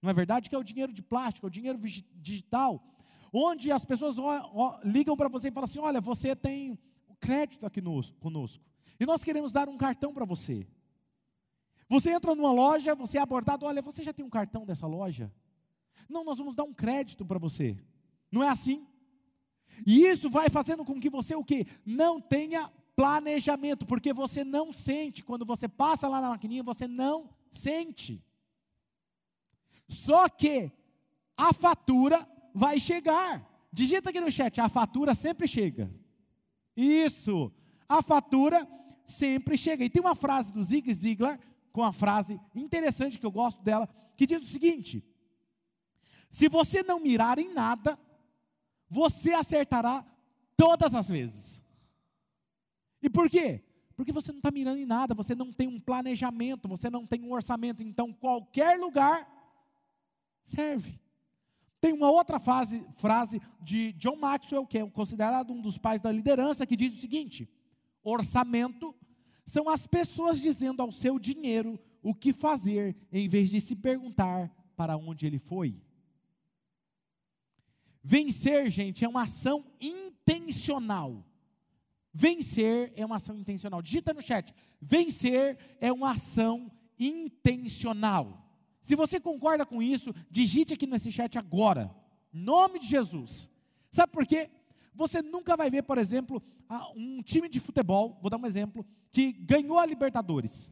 [0.01, 1.77] Não é verdade que é o dinheiro de plástico, é o dinheiro
[2.15, 2.83] digital,
[3.31, 4.15] onde as pessoas
[4.83, 6.77] ligam para você e falam assim: olha, você tem
[7.19, 7.81] crédito aqui
[8.19, 8.65] conosco,
[8.99, 10.67] e nós queremos dar um cartão para você.
[11.87, 15.31] Você entra numa loja, você é abordado, olha, você já tem um cartão dessa loja?
[16.09, 17.77] Não, nós vamos dar um crédito para você.
[18.31, 18.87] Não é assim?
[19.85, 21.65] E isso vai fazendo com que você o quê?
[21.85, 27.29] Não tenha planejamento, porque você não sente, quando você passa lá na maquininha, você não
[27.49, 28.23] sente.
[29.91, 30.71] Só que
[31.35, 33.45] a fatura vai chegar.
[33.73, 35.93] Digita aqui no chat, a fatura sempre chega.
[36.75, 37.51] Isso,
[37.89, 38.65] a fatura
[39.05, 39.83] sempre chega.
[39.83, 41.37] E tem uma frase do Zig Ziglar,
[41.73, 45.03] com a frase interessante que eu gosto dela, que diz o seguinte:
[46.29, 47.99] Se você não mirar em nada,
[48.89, 50.05] você acertará
[50.55, 51.61] todas as vezes.
[53.01, 53.61] E por quê?
[53.95, 57.21] Porque você não está mirando em nada, você não tem um planejamento, você não tem
[57.21, 59.40] um orçamento, então qualquer lugar
[60.51, 60.99] serve.
[61.79, 66.11] Tem uma outra fase, frase de John Maxwell, que é considerado um dos pais da
[66.11, 67.49] liderança, que diz o seguinte:
[68.03, 68.95] orçamento
[69.45, 74.51] são as pessoas dizendo ao seu dinheiro o que fazer, em vez de se perguntar
[74.75, 75.81] para onde ele foi.
[78.03, 81.25] Vencer, gente, é uma ação intencional.
[82.13, 83.81] Vencer é uma ação intencional.
[83.81, 84.53] Digita no chat.
[84.81, 88.40] Vencer é uma ação intencional.
[88.81, 91.93] Se você concorda com isso, digite aqui nesse chat agora.
[92.33, 93.51] Nome de Jesus.
[93.91, 94.49] Sabe por quê?
[94.93, 96.41] Você nunca vai ver, por exemplo,
[96.95, 100.71] um time de futebol, vou dar um exemplo, que ganhou a Libertadores.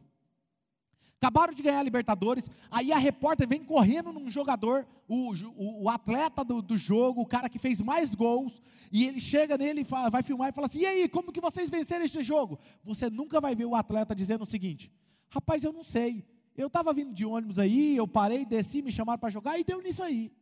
[1.20, 5.88] Acabaram de ganhar a Libertadores, aí a repórter vem correndo num jogador, o, o, o
[5.90, 10.22] atleta do, do, jogo, o cara que fez mais gols, e ele chega nele, vai
[10.22, 12.58] filmar e fala assim: e aí, como que vocês venceram este jogo?
[12.82, 14.90] Você nunca vai ver o atleta dizendo o seguinte:
[15.28, 16.24] rapaz, eu não sei,
[16.60, 19.80] eu estava vindo de ônibus aí, eu parei, desci, me chamaram para jogar e deu
[19.80, 20.32] nisso aí.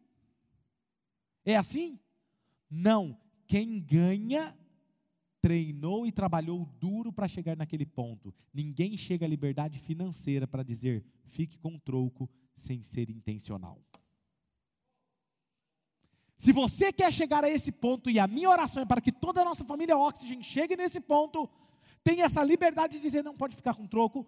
[1.45, 1.99] É assim?
[2.69, 3.19] Não.
[3.47, 4.57] Quem ganha
[5.41, 8.35] treinou e trabalhou duro para chegar naquele ponto.
[8.53, 13.81] Ninguém chega à liberdade financeira para dizer, fique com troco, sem ser intencional.
[16.37, 19.41] Se você quer chegar a esse ponto, e a minha oração é para que toda
[19.41, 21.49] a nossa família Oxygen chegue nesse ponto,
[22.05, 24.27] tenha essa liberdade de dizer, não pode ficar com troco.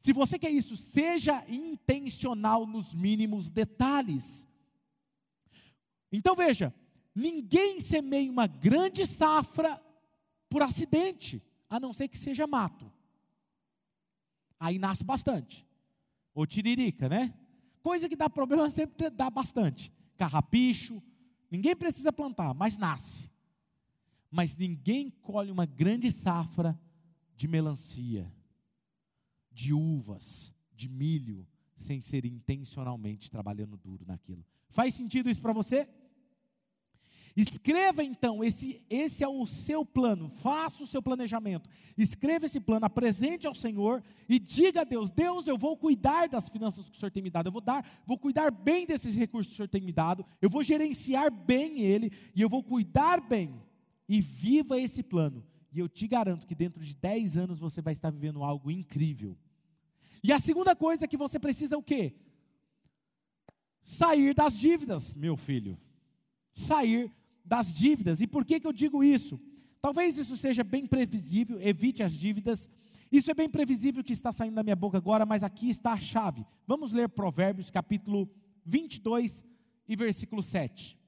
[0.00, 4.46] Se você quer isso, seja intencional nos mínimos detalhes.
[6.10, 6.74] Então veja,
[7.14, 9.80] ninguém semeia uma grande safra
[10.48, 12.90] por acidente, a não ser que seja mato.
[14.58, 15.66] Aí nasce bastante.
[16.34, 17.34] Ou tiririca, né?
[17.82, 19.92] Coisa que dá problema sempre dá bastante.
[20.16, 21.02] Carrapicho,
[21.50, 23.30] ninguém precisa plantar, mas nasce.
[24.30, 26.78] Mas ninguém colhe uma grande safra
[27.34, 28.32] de melancia,
[29.58, 31.44] de uvas, de milho,
[31.76, 34.46] sem ser intencionalmente trabalhando duro naquilo.
[34.68, 35.88] Faz sentido isso para você?
[37.36, 41.68] Escreva então, esse, esse é o seu plano, faça o seu planejamento.
[41.96, 46.48] Escreva esse plano, apresente ao Senhor e diga a Deus: Deus, eu vou cuidar das
[46.48, 49.48] finanças que o Senhor tem me dado, eu vou dar, vou cuidar bem desses recursos
[49.48, 53.20] que o Senhor tem me dado, eu vou gerenciar bem ele e eu vou cuidar
[53.20, 53.60] bem.
[54.08, 55.44] E viva esse plano.
[55.72, 59.36] E eu te garanto que dentro de 10 anos você vai estar vivendo algo incrível.
[60.22, 62.14] E a segunda coisa é que você precisa o quê?
[63.82, 65.78] Sair das dívidas, meu filho.
[66.54, 67.12] Sair
[67.44, 68.20] das dívidas.
[68.20, 69.40] E por que, que eu digo isso?
[69.80, 72.68] Talvez isso seja bem previsível, evite as dívidas.
[73.10, 76.00] Isso é bem previsível que está saindo da minha boca agora, mas aqui está a
[76.00, 76.44] chave.
[76.66, 78.28] Vamos ler Provérbios capítulo
[78.66, 79.44] 22
[79.88, 80.98] e versículo 7.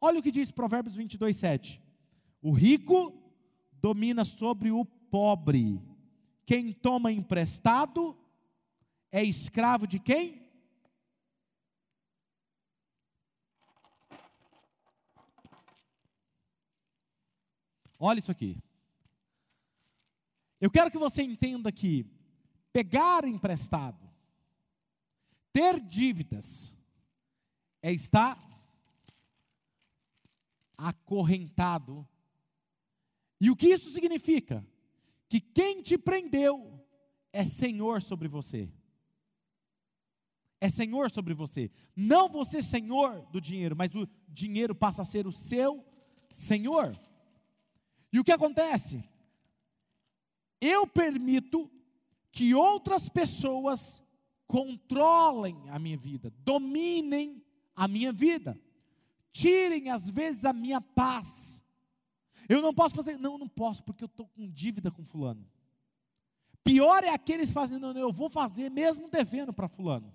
[0.00, 1.82] Olha o que diz Provérbios 22, 7.
[2.40, 3.12] O rico
[3.80, 5.82] domina sobre o pobre.
[6.46, 8.16] Quem toma emprestado
[9.12, 10.40] é escravo de quem?
[17.98, 18.56] Olha isso aqui.
[20.60, 22.06] Eu quero que você entenda que
[22.72, 24.10] pegar emprestado,
[25.52, 26.74] ter dívidas,
[27.82, 28.38] é estar
[30.76, 32.06] acorrentado.
[33.40, 34.66] E o que isso significa?
[35.28, 36.82] Que quem te prendeu
[37.32, 38.70] é senhor sobre você.
[40.60, 41.70] É senhor sobre você.
[41.96, 45.84] Não você senhor do dinheiro, mas o dinheiro passa a ser o seu
[46.28, 46.94] senhor.
[48.12, 49.02] E o que acontece?
[50.60, 51.70] Eu permito
[52.30, 54.02] que outras pessoas
[54.46, 57.42] controlem a minha vida, dominem
[57.74, 58.60] a minha vida,
[59.32, 61.64] tirem às vezes a minha paz.
[62.48, 65.48] Eu não posso fazer, não, não posso, porque eu estou com dívida com fulano.
[66.62, 70.12] Pior é aqueles fazendo, eu vou fazer mesmo devendo para fulano.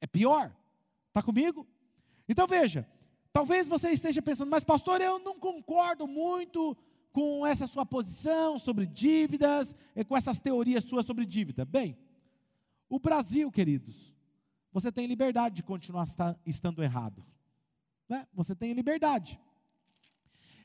[0.00, 0.54] É pior.
[1.08, 1.66] Está comigo?
[2.28, 2.88] Então veja,
[3.36, 6.74] Talvez você esteja pensando, mas pastor, eu não concordo muito
[7.12, 11.62] com essa sua posição sobre dívidas, e com essas teorias suas sobre dívida.
[11.62, 11.98] Bem,
[12.88, 14.14] o Brasil, queridos,
[14.72, 16.06] você tem liberdade de continuar
[16.46, 17.22] estando errado.
[18.08, 18.26] Né?
[18.32, 19.38] Você tem liberdade.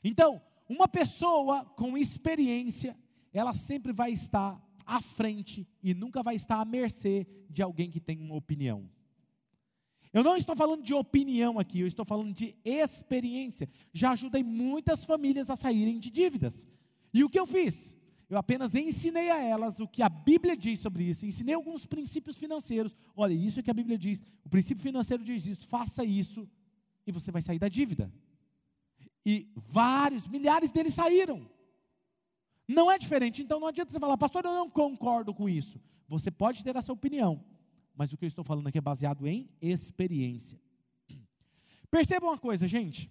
[0.02, 2.96] Então, uma pessoa com experiência,
[3.34, 8.00] ela sempre vai estar à frente e nunca vai estar à mercê de alguém que
[8.00, 8.88] tem uma opinião.
[10.12, 13.68] Eu não estou falando de opinião aqui, eu estou falando de experiência.
[13.92, 16.66] Já ajudei muitas famílias a saírem de dívidas.
[17.14, 17.96] E o que eu fiz?
[18.28, 21.26] Eu apenas ensinei a elas o que a Bíblia diz sobre isso.
[21.26, 22.94] Ensinei alguns princípios financeiros.
[23.16, 24.22] Olha, isso é que a Bíblia diz.
[24.44, 25.66] O princípio financeiro diz isso.
[25.66, 26.50] Faça isso
[27.06, 28.10] e você vai sair da dívida.
[29.24, 31.48] E vários, milhares deles saíram.
[32.66, 33.42] Não é diferente.
[33.42, 35.80] Então não adianta você falar, pastor, eu não concordo com isso.
[36.08, 37.42] Você pode ter essa opinião,
[37.94, 40.60] mas o que eu estou falando aqui é baseado em experiência.
[41.90, 43.10] Percebam uma coisa, gente.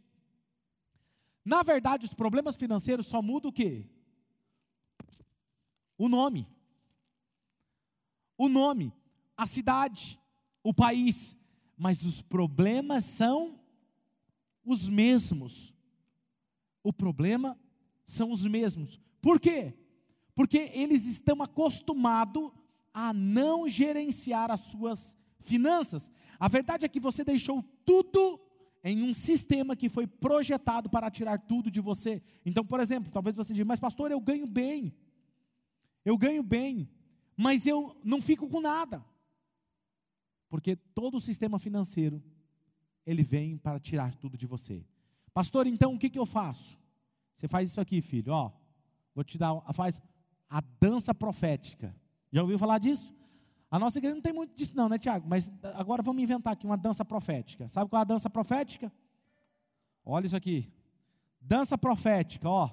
[1.46, 3.86] Na verdade, os problemas financeiros só mudam o quê?
[5.98, 6.48] O nome.
[8.38, 8.92] O nome,
[9.38, 10.20] a cidade,
[10.64, 11.36] o país.
[11.78, 13.60] Mas os problemas são
[14.66, 15.74] os mesmos.
[16.84, 17.60] O problema
[18.06, 19.00] são os mesmos.
[19.22, 19.74] Por quê?
[20.34, 22.52] Porque eles estão acostumados
[22.94, 26.10] a não gerenciar as suas finanças.
[26.40, 28.40] A verdade é que você deixou tudo
[28.84, 32.22] em um sistema que foi projetado para tirar tudo de você.
[32.46, 34.94] Então, por exemplo, talvez você diga, mas pastor, eu ganho bem.
[36.04, 36.90] Eu ganho bem,
[37.38, 39.06] mas eu não fico com nada.
[40.50, 42.22] Porque todo o sistema financeiro,
[43.06, 44.84] ele vem para tirar tudo de você.
[45.34, 46.78] Pastor, então o que, que eu faço?
[47.34, 48.52] Você faz isso aqui, filho, ó.
[49.14, 50.02] Vou te dar, faz
[50.50, 51.96] a dança profética.
[52.32, 53.14] Já ouviu falar disso?
[53.70, 55.28] A nossa igreja não tem muito disso, não, né, Tiago?
[55.28, 57.68] Mas agora vamos inventar aqui uma dança profética.
[57.68, 58.92] Sabe qual é a dança profética?
[60.04, 60.72] Olha isso aqui.
[61.40, 62.70] Dança profética, ó.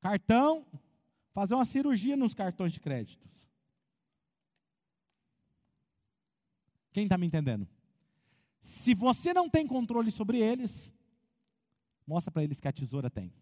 [0.00, 0.66] Cartão,
[1.32, 3.48] fazer uma cirurgia nos cartões de créditos.
[6.92, 7.68] Quem está me entendendo?
[8.60, 10.90] Se você não tem controle sobre eles,
[12.06, 13.32] mostra para eles que a tesoura tem.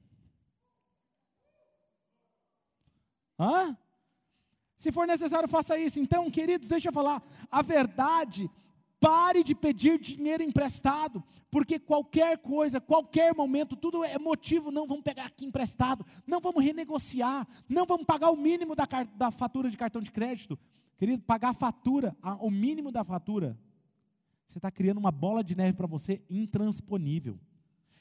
[3.38, 3.76] Hã?
[4.76, 5.98] Se for necessário, faça isso.
[5.98, 7.22] Então, queridos, deixa eu falar.
[7.50, 8.50] A verdade,
[9.00, 14.70] pare de pedir dinheiro emprestado, porque qualquer coisa, qualquer momento, tudo é motivo.
[14.70, 19.30] Não vamos pegar aqui emprestado, não vamos renegociar, não vamos pagar o mínimo da, da
[19.30, 20.58] fatura de cartão de crédito.
[20.96, 23.58] Querido, pagar a fatura, a, o mínimo da fatura,
[24.46, 27.38] você está criando uma bola de neve para você intransponível.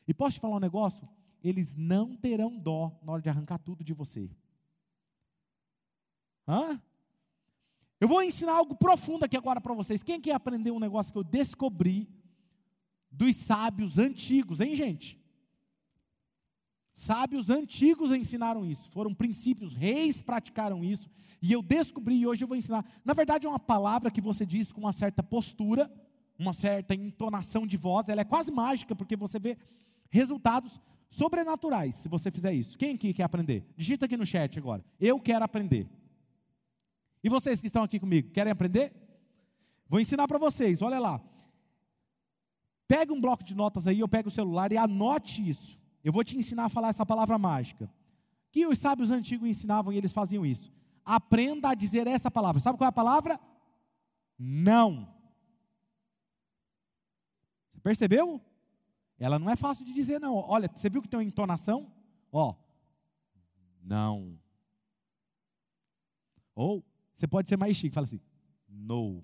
[0.07, 1.07] E posso te falar um negócio?
[1.43, 4.29] Eles não terão dó na hora de arrancar tudo de você.
[6.47, 6.81] Hã?
[7.99, 10.03] Eu vou ensinar algo profundo aqui agora para vocês.
[10.03, 12.07] Quem quer aprender um negócio que eu descobri
[13.09, 15.19] dos sábios antigos, hein, gente?
[16.93, 21.09] Sábios antigos ensinaram isso, foram princípios, reis praticaram isso,
[21.41, 22.85] e eu descobri e hoje eu vou ensinar.
[23.03, 25.91] Na verdade, é uma palavra que você diz com uma certa postura,
[26.39, 29.57] uma certa entonação de voz, ela é quase mágica, porque você vê
[30.09, 30.79] resultados
[31.09, 32.77] sobrenaturais se você fizer isso.
[32.77, 33.65] Quem aqui quer aprender?
[33.75, 34.83] Digita aqui no chat agora.
[34.99, 35.87] Eu quero aprender.
[37.25, 38.93] E vocês que estão aqui comigo, querem aprender?
[39.89, 41.19] Vou ensinar para vocês, olha lá.
[42.87, 45.75] Pega um bloco de notas aí, eu pego o celular e anote isso.
[46.03, 47.91] Eu vou te ensinar a falar essa palavra mágica.
[48.51, 50.71] Que os sábios antigos ensinavam e eles faziam isso.
[51.03, 52.61] Aprenda a dizer essa palavra.
[52.61, 53.39] Sabe qual é a palavra?
[54.37, 55.11] Não.
[57.81, 58.39] Percebeu?
[59.17, 60.35] Ela não é fácil de dizer, não.
[60.35, 61.91] Olha, você viu que tem uma entonação?
[62.31, 62.53] Ó,
[63.81, 64.39] não.
[66.53, 66.85] Ou
[67.15, 68.19] você pode ser mais chique, fala assim:
[68.67, 69.23] no.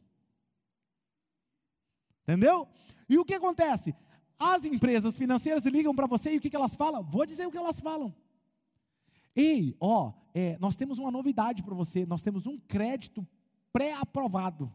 [2.24, 2.68] Entendeu?
[3.10, 3.94] E o que acontece?
[4.40, 7.04] As empresas financeiras ligam para você e o que, que elas falam?
[7.04, 8.16] Vou dizer o que elas falam.
[9.36, 12.06] Ei, ó, é, nós temos uma novidade para você.
[12.06, 13.28] Nós temos um crédito
[13.72, 14.74] pré-aprovado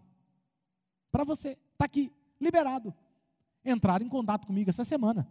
[1.10, 1.58] para você.
[1.72, 2.94] Está aqui, liberado.
[3.64, 5.28] Entraram em contato comigo essa semana.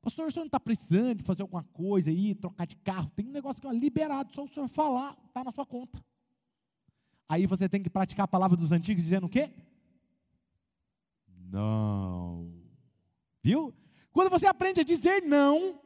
[0.00, 3.10] Pastor, o senhor não está precisando de fazer alguma coisa aí, trocar de carro?
[3.14, 6.02] Tem um negócio que é liberado, só o senhor falar, está na sua conta.
[7.28, 9.50] Aí você tem que praticar a palavra dos antigos dizendo o quê?
[11.50, 12.52] Não.
[13.42, 13.74] Viu?
[14.12, 15.78] Quando você aprende a dizer não,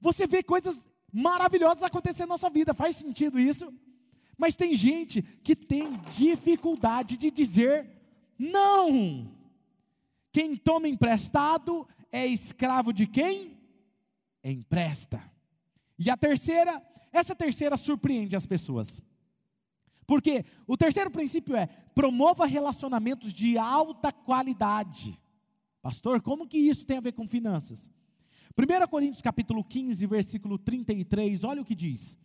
[0.00, 0.76] você vê coisas
[1.12, 2.72] maravilhosas acontecendo na sua vida.
[2.72, 3.72] Faz sentido isso?
[4.36, 7.88] Mas tem gente que tem dificuldade de dizer
[8.38, 9.30] não.
[10.32, 13.58] Quem toma emprestado é escravo de quem?
[14.44, 15.22] Empresta.
[15.98, 16.80] E a terceira,
[17.12, 19.02] essa terceira surpreende as pessoas.
[20.08, 25.20] Porque o terceiro princípio é promova relacionamentos de alta qualidade.
[25.82, 27.90] Pastor, como que isso tem a ver com finanças?
[28.56, 32.16] 1 Coríntios capítulo 15, versículo 33, olha o que diz.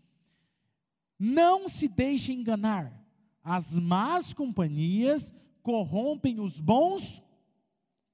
[1.20, 3.06] Não se deixe enganar,
[3.44, 7.22] as más companhias corrompem os bons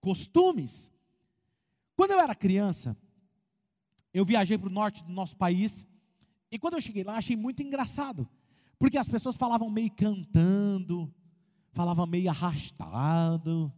[0.01, 0.91] costumes.
[1.95, 2.97] Quando eu era criança,
[4.11, 5.85] eu viajei para o norte do nosso país,
[6.51, 8.27] e quando eu cheguei lá, achei muito engraçado
[8.79, 11.13] Porque as pessoas falavam meio cantando,
[11.73, 13.71] falavam meio arrastado,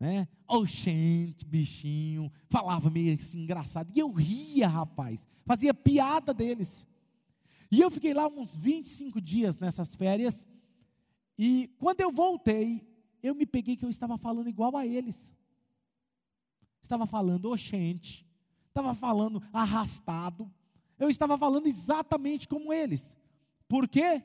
[0.00, 0.26] né?
[0.48, 3.92] Oxente, bichinho, falava meio assim engraçado.
[3.94, 6.88] E eu ria, rapaz, fazia piada deles.
[7.70, 10.46] E eu fiquei lá uns 25 dias nessas férias,
[11.38, 12.86] e quando eu voltei,
[13.22, 15.32] eu me peguei que eu estava falando igual a eles.
[16.82, 18.26] Estava falando oxente,
[18.68, 20.52] estava falando arrastado,
[20.98, 23.16] eu estava falando exatamente como eles.
[23.72, 24.22] Por quê?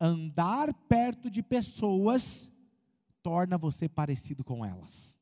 [0.00, 2.48] Andar perto de pessoas
[3.20, 5.16] torna você parecido com elas.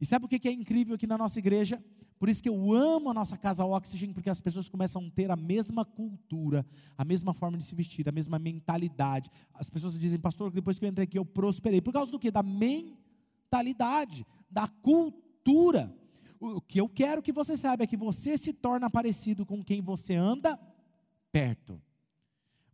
[0.00, 1.84] E sabe o que é incrível aqui na nossa igreja?
[2.16, 5.28] Por isso que eu amo a nossa casa Oxygen, porque as pessoas começam a ter
[5.28, 6.64] a mesma cultura,
[6.96, 9.28] a mesma forma de se vestir, a mesma mentalidade.
[9.52, 11.80] As pessoas dizem, pastor, depois que eu entrei aqui eu prosperei.
[11.80, 12.30] Por causa do que?
[12.30, 15.92] Da mentalidade, da cultura.
[16.38, 19.82] O que eu quero que você saiba é que você se torna parecido com quem
[19.82, 20.56] você anda
[21.32, 21.82] perto.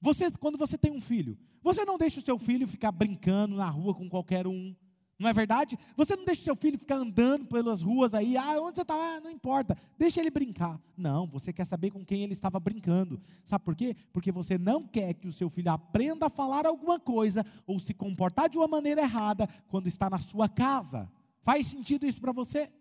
[0.01, 3.68] Você, quando você tem um filho, você não deixa o seu filho ficar brincando na
[3.68, 4.74] rua com qualquer um.
[5.18, 5.78] Não é verdade?
[5.96, 8.94] Você não deixa o seu filho ficar andando pelas ruas aí, ah, onde você está?
[8.94, 10.80] Ah, não importa, deixa ele brincar.
[10.96, 13.20] Não, você quer saber com quem ele estava brincando.
[13.44, 13.94] Sabe por quê?
[14.14, 17.92] Porque você não quer que o seu filho aprenda a falar alguma coisa ou se
[17.92, 21.07] comportar de uma maneira errada quando está na sua casa.
[21.42, 22.72] Faz sentido isso para você?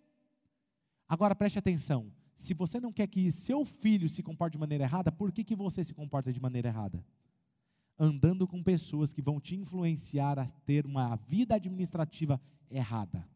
[1.10, 2.10] Agora preste atenção.
[2.40, 5.58] Se você não quer que seu filho se comporte de maneira errada, por que, que
[5.58, 7.06] você se comporta de maneira errada?
[8.00, 13.28] Andando com pessoas que vão te influenciar a ter uma vida administrativa errada.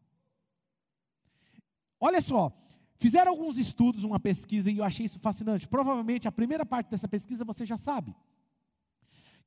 [2.00, 2.50] Olha só,
[2.96, 5.68] fizeram alguns estudos, uma pesquisa, e eu achei isso fascinante.
[5.68, 8.16] Provavelmente a primeira parte dessa pesquisa você já sabe.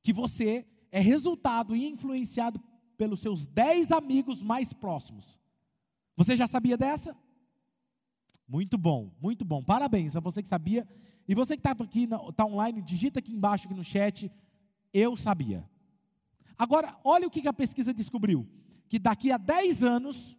[0.00, 2.60] Que você é resultado e influenciado
[2.96, 5.36] pelos seus 10 amigos mais próximos.
[6.14, 7.16] Você já sabia dessa?
[8.48, 9.62] Muito bom, muito bom.
[9.62, 10.88] Parabéns a você que sabia.
[11.28, 14.32] E você que está aqui, está online, digita aqui embaixo aqui no chat.
[14.90, 15.68] Eu sabia.
[16.56, 18.48] Agora, olha o que a pesquisa descobriu:
[18.88, 20.34] que daqui a 10 anos,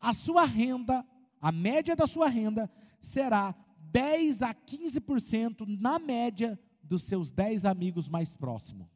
[0.00, 1.06] a sua renda,
[1.40, 2.68] a média da sua renda,
[3.00, 8.88] será 10 a 15% na média dos seus 10 amigos mais próximos.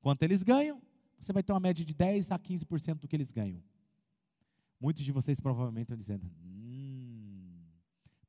[0.00, 0.80] Quanto eles ganham?
[1.18, 3.62] Você vai ter uma média de 10 a 15% do que eles ganham.
[4.80, 7.64] Muitos de vocês provavelmente estão dizendo: hum,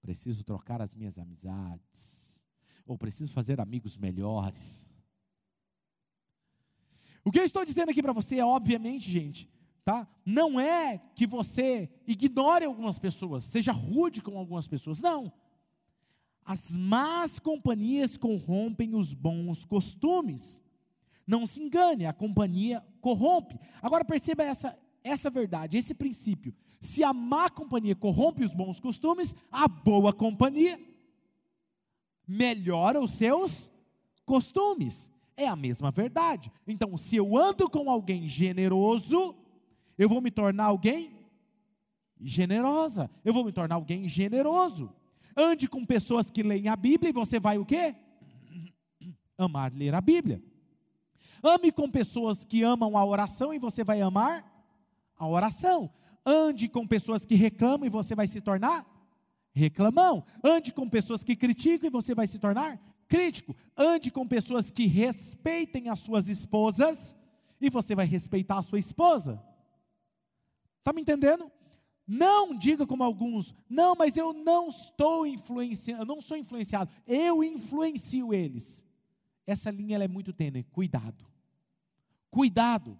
[0.01, 2.41] preciso trocar as minhas amizades,
[2.85, 4.87] ou preciso fazer amigos melhores.
[7.23, 9.47] O que eu estou dizendo aqui para você é, obviamente, gente,
[9.85, 10.07] tá?
[10.25, 15.31] Não é que você ignore algumas pessoas, seja rude com algumas pessoas, não.
[16.43, 20.63] As más companhias corrompem os bons costumes.
[21.27, 23.59] Não se engane, a companhia corrompe.
[23.83, 26.53] Agora perceba essa essa verdade, esse princípio.
[26.81, 30.79] Se a má companhia corrompe os bons costumes, a boa companhia
[32.27, 33.71] melhora os seus
[34.25, 35.09] costumes.
[35.35, 36.51] É a mesma verdade.
[36.67, 39.35] Então, se eu ando com alguém generoso,
[39.97, 41.17] eu vou me tornar alguém
[42.19, 43.09] generosa.
[43.23, 44.93] Eu vou me tornar alguém generoso.
[45.35, 47.95] Ande com pessoas que leem a Bíblia e você vai o quê?
[49.37, 50.43] Amar ler a Bíblia.
[51.41, 54.48] Ame com pessoas que amam a oração e você vai amar
[55.19, 55.91] a oração.
[56.25, 58.85] Ande com pessoas que reclamam e você vai se tornar
[59.53, 60.23] reclamão.
[60.43, 63.55] Ande com pessoas que criticam e você vai se tornar crítico.
[63.77, 67.15] Ande com pessoas que respeitem as suas esposas
[67.59, 69.43] e você vai respeitar a sua esposa.
[70.79, 71.51] Está me entendendo?
[72.07, 78.33] Não diga como alguns, não, mas eu não estou influenciando, não sou influenciado, eu influencio
[78.33, 78.83] eles.
[79.45, 81.27] Essa linha é muito tênue, cuidado.
[82.31, 82.99] Cuidado.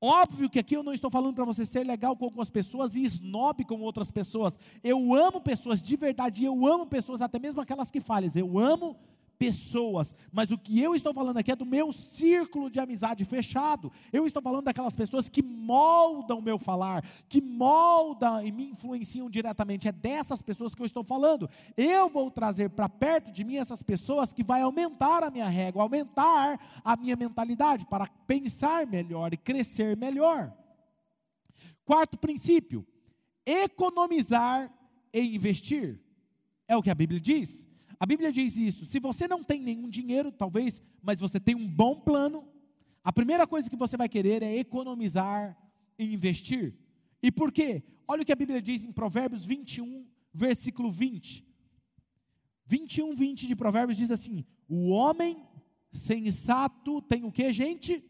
[0.00, 3.02] Óbvio que aqui eu não estou falando para você ser legal com algumas pessoas e
[3.04, 4.58] snob com outras pessoas.
[4.82, 8.30] Eu amo pessoas de verdade, eu amo pessoas, até mesmo aquelas que falham.
[8.34, 8.96] Eu amo
[9.38, 13.92] pessoas, mas o que eu estou falando aqui é do meu círculo de amizade fechado.
[14.12, 19.28] Eu estou falando daquelas pessoas que moldam o meu falar, que moldam e me influenciam
[19.28, 19.88] diretamente.
[19.88, 21.48] É dessas pessoas que eu estou falando.
[21.76, 25.82] Eu vou trazer para perto de mim essas pessoas que vai aumentar a minha régua,
[25.82, 30.52] aumentar a minha mentalidade para pensar melhor e crescer melhor.
[31.84, 32.86] Quarto princípio:
[33.44, 34.72] economizar
[35.12, 36.00] e investir.
[36.66, 37.68] É o que a Bíblia diz.
[37.98, 38.84] A Bíblia diz isso.
[38.84, 42.48] Se você não tem nenhum dinheiro, talvez, mas você tem um bom plano,
[43.02, 45.56] a primeira coisa que você vai querer é economizar
[45.98, 46.74] e investir.
[47.22, 47.82] E por quê?
[48.06, 51.46] Olha o que a Bíblia diz em Provérbios 21, versículo 20.
[52.66, 55.36] 21, 20 de Provérbios diz assim: O homem
[55.92, 58.04] sensato tem o que, gente?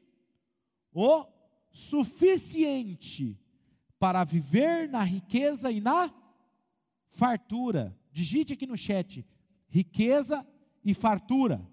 [0.93, 1.26] O
[1.70, 3.39] suficiente
[3.99, 6.12] para viver na riqueza e na
[7.11, 7.99] fartura.
[8.12, 9.26] Digite aqui no chat:
[9.74, 10.46] riqueza
[10.84, 11.68] e fartura.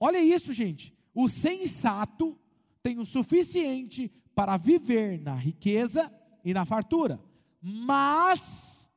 [0.00, 0.96] Olha isso, gente.
[1.14, 2.40] O sensato
[2.82, 6.10] tem o suficiente para viver na riqueza
[6.42, 7.22] e na fartura.
[7.60, 8.88] Mas,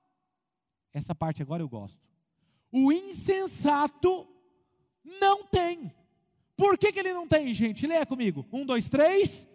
[0.94, 2.02] essa parte agora eu gosto.
[2.72, 4.26] O insensato
[5.20, 5.94] não tem.
[6.56, 7.86] Por que, que ele não tem, gente?
[7.86, 8.48] Leia comigo.
[8.50, 9.46] Um, dois, três.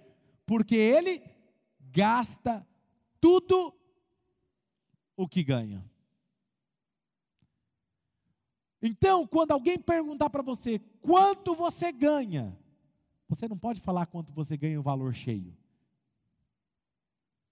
[0.44, 1.22] Porque ele
[1.80, 2.66] gasta
[3.18, 3.74] tudo
[5.16, 5.91] o que ganha.
[8.82, 12.58] Então, quando alguém perguntar para você quanto você ganha,
[13.28, 15.56] você não pode falar quanto você ganha o valor cheio.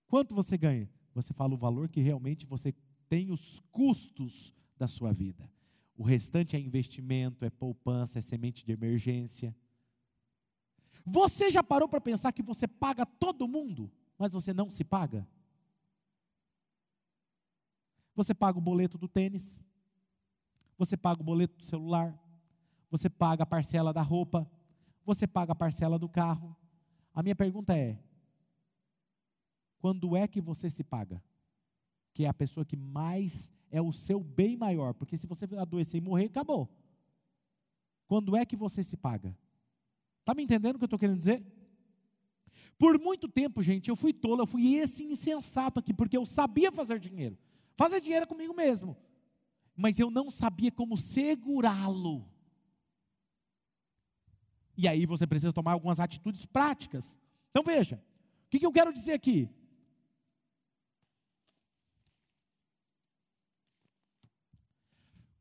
[0.09, 0.91] Quanto você ganha?
[1.15, 2.75] Você fala o valor que realmente você
[3.09, 5.49] tem os custos da sua vida.
[5.97, 9.55] O restante é investimento, é poupança, é semente de emergência.
[11.05, 15.27] Você já parou para pensar que você paga todo mundo, mas você não se paga?
[18.15, 19.61] Você paga o boleto do tênis,
[20.81, 22.19] você paga o boleto do celular,
[22.91, 24.51] você paga a parcela da roupa,
[25.05, 26.57] você paga a parcela do carro.
[27.13, 28.03] A minha pergunta é:
[29.79, 31.23] quando é que você se paga?
[32.15, 36.01] Que é a pessoa que mais é o seu bem maior, porque se você adoecer
[36.01, 36.67] e morrer, acabou.
[38.07, 39.37] Quando é que você se paga?
[40.21, 41.45] Está me entendendo o que eu estou querendo dizer?
[42.79, 46.73] Por muito tempo, gente, eu fui tolo, eu fui esse insensato aqui, porque eu sabia
[46.73, 47.37] fazer dinheiro.
[47.77, 48.97] Fazer dinheiro é comigo mesmo.
[49.81, 52.29] Mas eu não sabia como segurá-lo.
[54.77, 57.17] E aí você precisa tomar algumas atitudes práticas.
[57.51, 57.97] Então veja,
[58.45, 59.49] o que, eu quero dizer aqui?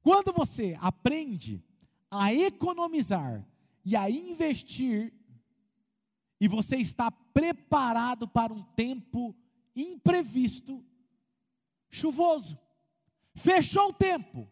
[0.01, 1.61] Quando você aprende
[2.09, 3.45] a economizar
[3.83, 5.13] e a investir,
[6.39, 9.35] e você está preparado para um tempo
[9.75, 10.81] imprevisto,
[11.89, 12.57] chuvoso,
[13.39, 14.47] fechou o tempo,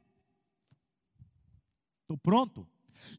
[2.01, 2.67] estou pronto.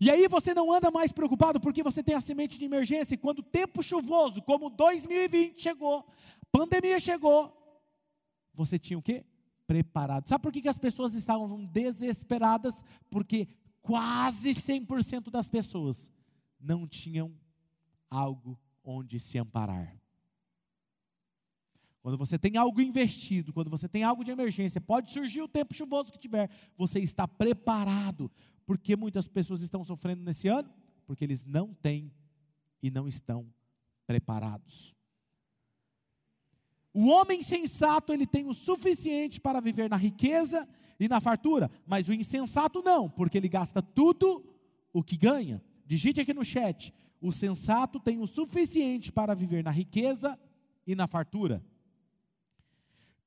[0.01, 3.15] E aí você não anda mais preocupado porque você tem a semente de emergência.
[3.15, 6.07] E quando o tempo chuvoso, como 2020 chegou,
[6.51, 7.57] pandemia chegou,
[8.53, 9.25] você tinha o quê?
[9.69, 10.27] preparado.
[10.27, 12.83] Sabe por que, que as pessoas estavam desesperadas?
[13.11, 13.47] Porque
[13.83, 16.11] quase 100% das pessoas
[16.59, 17.39] não tinham
[18.11, 19.98] algo onde se amparar.
[22.09, 25.75] Quando você tem algo investido, quando você tem algo de emergência, pode surgir o tempo
[25.75, 28.31] chuvoso que tiver, você está preparado.
[28.65, 30.73] Porque muitas pessoas estão sofrendo nesse ano?
[31.05, 32.11] Porque eles não têm
[32.83, 33.47] e não estão
[34.07, 34.95] preparados.
[36.95, 40.67] O homem sensato, ele tem o suficiente para viver na riqueza
[40.99, 44.43] e na fartura, mas o insensato não, porque ele gasta tudo
[44.95, 45.63] o que ganha.
[45.85, 46.91] Digite aqui no chat:
[47.21, 50.39] o sensato tem o suficiente para viver na riqueza
[50.87, 51.63] e na fartura.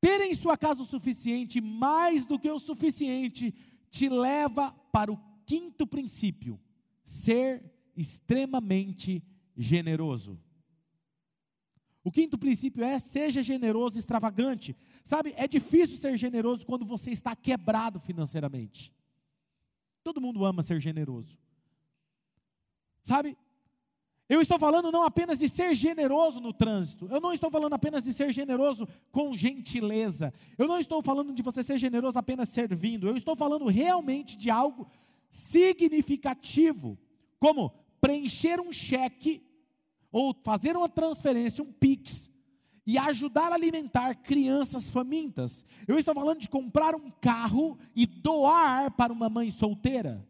[0.02, 3.54] Ter em sua casa o suficiente, mais do que o suficiente,
[3.92, 6.60] te leva para o quinto princípio:
[7.04, 7.64] ser
[7.96, 9.24] extremamente
[9.56, 10.40] generoso.
[12.04, 14.76] O quinto princípio é: seja generoso extravagante.
[15.04, 18.92] Sabe, é difícil ser generoso quando você está quebrado financeiramente.
[20.04, 21.38] Todo mundo ama ser generoso.
[23.04, 23.38] Sabe,
[24.32, 28.02] eu estou falando não apenas de ser generoso no trânsito, eu não estou falando apenas
[28.02, 33.10] de ser generoso com gentileza, eu não estou falando de você ser generoso apenas servindo,
[33.10, 34.88] eu estou falando realmente de algo
[35.30, 36.98] significativo,
[37.40, 39.46] como preencher um cheque
[40.10, 42.32] ou fazer uma transferência, um Pix,
[42.88, 45.66] e ajudar a alimentar crianças famintas.
[45.86, 50.26] Eu estou falando de comprar um carro e doar para uma mãe solteira.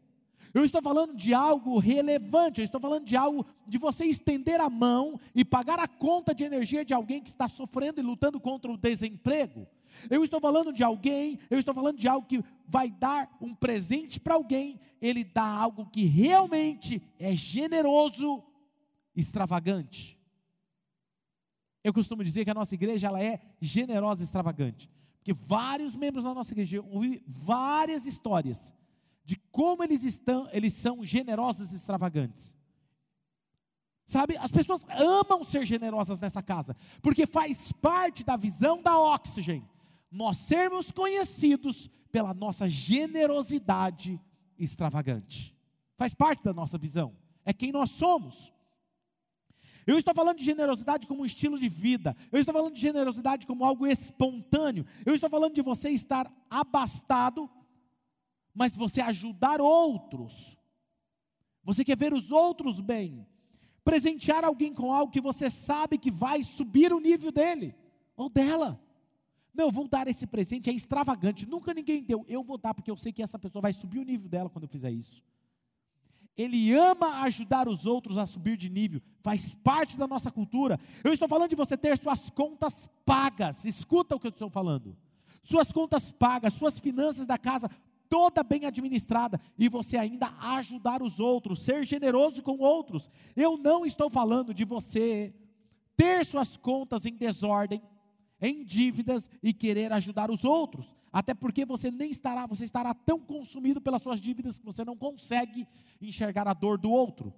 [0.53, 4.69] Eu estou falando de algo relevante, eu estou falando de algo de você estender a
[4.69, 8.71] mão e pagar a conta de energia de alguém que está sofrendo e lutando contra
[8.71, 9.65] o desemprego.
[10.09, 14.19] Eu estou falando de alguém, eu estou falando de algo que vai dar um presente
[14.19, 18.43] para alguém, ele dá algo que realmente é generoso
[19.15, 20.17] extravagante.
[21.83, 24.89] Eu costumo dizer que a nossa igreja ela é generosa e extravagante.
[25.17, 28.73] Porque vários membros da nossa igreja ouvi várias histórias
[29.23, 32.55] de como eles estão, eles são generosos e extravagantes.
[34.05, 39.65] Sabe, as pessoas amam ser generosas nessa casa, porque faz parte da visão da Oxygen,
[40.11, 44.19] nós sermos conhecidos pela nossa generosidade
[44.57, 45.55] extravagante.
[45.95, 47.15] Faz parte da nossa visão,
[47.45, 48.51] é quem nós somos.
[49.85, 52.15] Eu estou falando de generosidade como um estilo de vida.
[52.31, 54.85] Eu estou falando de generosidade como algo espontâneo.
[55.05, 57.49] Eu estou falando de você estar abastado,
[58.53, 60.57] mas você ajudar outros.
[61.63, 63.25] Você quer ver os outros bem.
[63.83, 67.75] Presentear alguém com algo que você sabe que vai subir o nível dele
[68.15, 68.79] ou dela.
[69.53, 72.23] Não, eu vou dar esse presente, é extravagante, nunca ninguém deu.
[72.27, 74.63] Eu vou dar, porque eu sei que essa pessoa vai subir o nível dela quando
[74.63, 75.21] eu fizer isso.
[76.37, 80.79] Ele ama ajudar os outros a subir de nível, faz parte da nossa cultura.
[81.03, 84.95] Eu estou falando de você ter suas contas pagas, escuta o que eu estou falando.
[85.43, 87.69] Suas contas pagas, suas finanças da casa
[88.11, 93.09] toda bem administrada e você ainda ajudar os outros, ser generoso com outros.
[93.37, 95.33] Eu não estou falando de você
[95.95, 97.81] ter suas contas em desordem,
[98.41, 100.93] em dívidas e querer ajudar os outros.
[101.13, 104.97] Até porque você nem estará, você estará tão consumido pelas suas dívidas que você não
[104.97, 105.65] consegue
[106.01, 107.33] enxergar a dor do outro.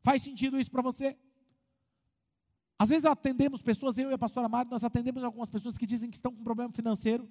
[0.00, 1.16] Faz sentido isso para você?
[2.78, 6.08] Às vezes atendemos pessoas, eu e a pastora Mari, nós atendemos algumas pessoas que dizem
[6.08, 7.28] que estão com problema financeiro,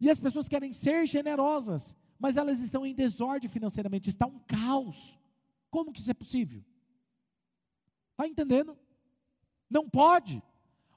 [0.00, 5.18] e as pessoas querem ser generosas, mas elas estão em desordem financeiramente, está um caos.
[5.70, 6.64] Como que isso é possível?
[8.12, 8.76] Está entendendo?
[9.68, 10.42] Não pode.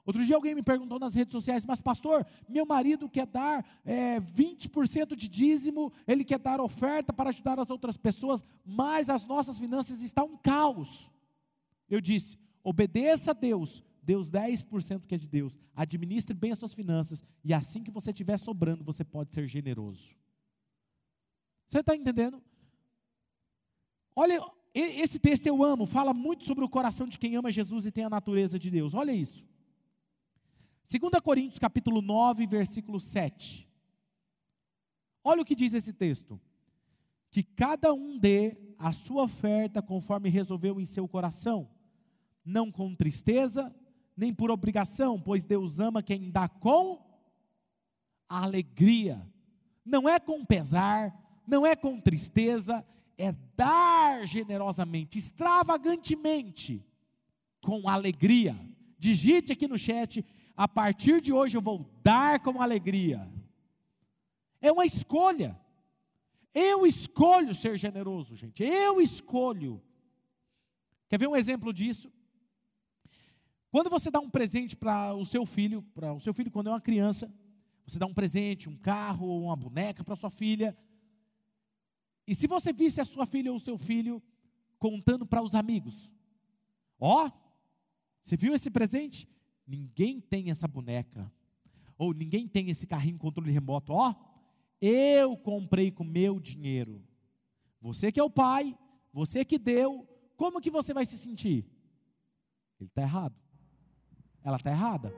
[0.06, 4.20] Outro dia alguém me perguntou nas redes sociais, mas pastor, meu marido quer dar é,
[4.20, 9.58] 20% de dízimo, ele quer dar oferta para ajudar as outras pessoas, mas as nossas
[9.58, 11.10] finanças estão um caos.
[11.88, 16.74] Eu disse, obedeça a Deus, Deus 10% que é de Deus, administre bem as suas
[16.74, 20.14] finanças, e assim que você estiver sobrando, você pode ser generoso.
[21.66, 22.42] Você está entendendo?
[24.14, 24.40] Olha,
[24.74, 28.04] esse texto eu amo, fala muito sobre o coração de quem ama Jesus e tem
[28.04, 28.94] a natureza de Deus.
[28.94, 29.44] Olha isso.
[30.88, 33.68] 2 Coríntios capítulo 9, versículo 7.
[35.24, 36.40] Olha o que diz esse texto.
[37.30, 41.68] Que cada um dê a sua oferta conforme resolveu em seu coração,
[42.44, 43.74] não com tristeza,
[44.16, 46.98] nem por obrigação, pois Deus ama quem dá com
[48.28, 49.26] alegria.
[49.84, 52.84] Não é com pesar, não é com tristeza,
[53.18, 56.84] é dar generosamente, extravagantemente,
[57.62, 58.58] com alegria.
[58.98, 60.24] Digite aqui no chat,
[60.56, 63.26] a partir de hoje eu vou dar com alegria.
[64.60, 65.60] É uma escolha.
[66.54, 68.62] Eu escolho ser generoso, gente.
[68.62, 69.82] Eu escolho.
[71.08, 72.10] Quer ver um exemplo disso?
[73.74, 76.70] Quando você dá um presente para o seu filho, para o seu filho quando é
[76.70, 77.28] uma criança,
[77.84, 80.78] você dá um presente, um carro ou uma boneca para sua filha.
[82.24, 84.22] E se você visse a sua filha ou o seu filho
[84.78, 86.12] contando para os amigos,
[87.00, 87.32] ó, oh,
[88.22, 89.28] você viu esse presente?
[89.66, 91.28] Ninguém tem essa boneca.
[91.98, 93.92] Ou ninguém tem esse carrinho controle remoto.
[93.92, 94.14] Ó, oh,
[94.80, 97.04] eu comprei com meu dinheiro.
[97.80, 98.78] Você que é o pai,
[99.12, 100.06] você que deu,
[100.36, 101.66] como que você vai se sentir?
[102.78, 103.43] Ele está errado.
[104.44, 105.14] Ela está errada.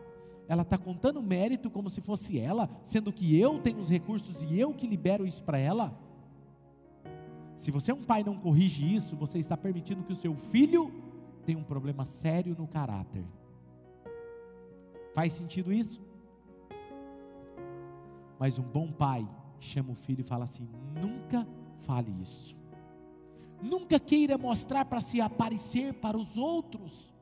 [0.49, 4.59] Ela está contando mérito como se fosse ela, sendo que eu tenho os recursos e
[4.59, 5.99] eu que libero isso para ela.
[7.57, 10.93] Se você é um pai não corrige isso, você está permitindo que o seu filho
[11.45, 13.25] tenha um problema sério no caráter.
[15.15, 16.01] Faz sentido isso?
[18.39, 19.27] Mas um bom pai
[19.59, 20.69] chama o filho e fala assim:
[21.03, 21.47] nunca
[21.79, 22.55] fale isso.
[23.63, 27.16] Nunca queira mostrar para se aparecer para os outros.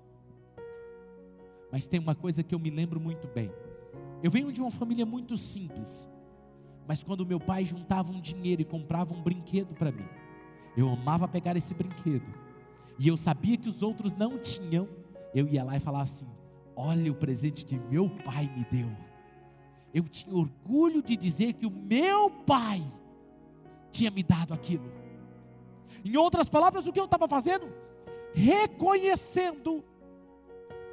[1.74, 3.50] Mas tem uma coisa que eu me lembro muito bem.
[4.22, 6.08] Eu venho de uma família muito simples.
[6.86, 10.06] Mas quando meu pai juntava um dinheiro e comprava um brinquedo para mim,
[10.76, 12.32] eu amava pegar esse brinquedo.
[12.96, 14.88] E eu sabia que os outros não tinham.
[15.34, 16.28] Eu ia lá e falava assim:
[16.76, 18.96] Olha o presente que meu pai me deu.
[19.92, 22.84] Eu tinha orgulho de dizer que o meu pai
[23.90, 24.92] tinha me dado aquilo.
[26.04, 27.66] Em outras palavras, o que eu estava fazendo?
[28.32, 29.82] Reconhecendo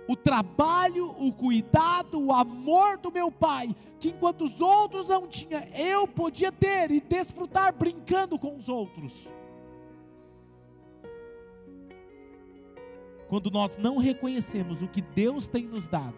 [0.08, 5.64] o trabalho, o cuidado, o amor do meu pai, que enquanto os outros não tinham,
[5.76, 9.30] eu podia ter e desfrutar brincando com os outros.
[13.32, 16.18] quando nós não reconhecemos o que Deus tem nos dado,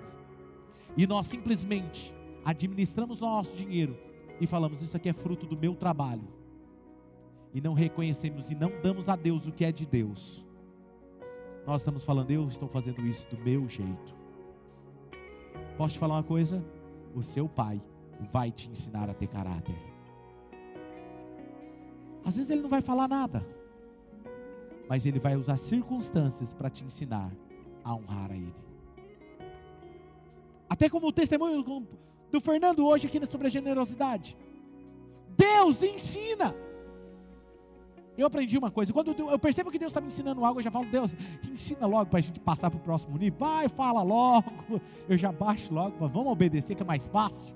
[0.97, 2.11] e nós simplesmente
[2.43, 3.95] administramos nosso dinheiro
[4.41, 6.27] e falamos: Isso aqui é fruto do meu trabalho,
[7.53, 10.43] e não reconhecemos e não damos a Deus o que é de Deus,
[11.65, 14.15] nós estamos falando: Eu estou fazendo isso do meu jeito.
[15.77, 16.63] Posso te falar uma coisa?
[17.15, 17.81] O seu pai
[18.31, 19.75] vai te ensinar a ter caráter.
[22.25, 23.45] Às vezes ele não vai falar nada
[24.87, 27.31] mas Ele vai usar circunstâncias para te ensinar
[27.83, 28.53] a honrar a Ele.
[30.69, 31.63] Até como o testemunho
[32.31, 34.37] do Fernando hoje aqui sobre a generosidade.
[35.35, 36.55] Deus ensina.
[38.17, 40.69] Eu aprendi uma coisa, quando eu percebo que Deus está me ensinando algo, eu já
[40.69, 41.15] falo, Deus,
[41.51, 43.39] ensina logo para a gente passar para o próximo nível.
[43.39, 44.79] Vai, fala logo.
[45.09, 47.53] Eu já baixo logo, vamos obedecer que é mais fácil.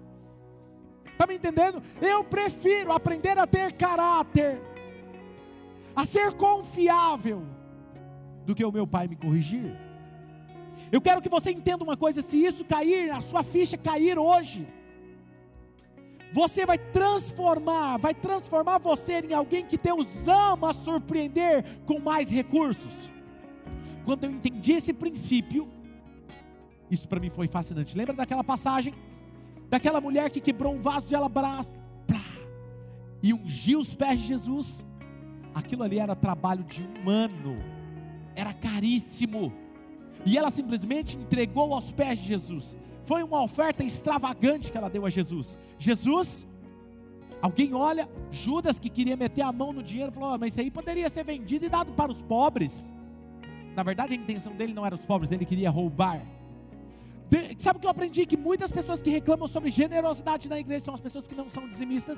[1.06, 1.82] Está me entendendo?
[2.02, 4.62] Eu prefiro aprender a ter caráter
[5.96, 7.44] a ser confiável
[8.46, 9.76] do que o meu pai me corrigir.
[10.92, 14.68] Eu quero que você entenda uma coisa: se isso cair, a sua ficha cair hoje,
[16.34, 22.94] você vai transformar, vai transformar você em alguém que Deus ama surpreender com mais recursos.
[24.06, 25.68] Quando eu entendi esse princípio,
[26.90, 27.98] isso para mim foi fascinante.
[27.98, 28.94] Lembra daquela passagem?
[29.70, 31.76] Daquela mulher que quebrou um vaso de alabastro
[33.22, 34.86] e ungiu os pés de Jesus?
[35.54, 37.58] Aquilo ali era trabalho de um ano,
[38.36, 39.52] era caríssimo.
[40.26, 42.76] E ela simplesmente entregou aos pés de Jesus.
[43.04, 45.58] Foi uma oferta extravagante que ela deu a Jesus.
[45.80, 46.46] Jesus,
[47.42, 50.70] alguém olha, Judas que queria meter a mão no dinheiro, falou: oh, Mas isso aí
[50.70, 52.92] poderia ser vendido e dado para os pobres.
[53.76, 56.22] Na verdade, a intenção dele não era os pobres, ele queria roubar.
[57.30, 58.26] De, sabe o que eu aprendi?
[58.26, 61.68] Que muitas pessoas que reclamam sobre generosidade na igreja são as pessoas que não são
[61.68, 62.18] dizimistas,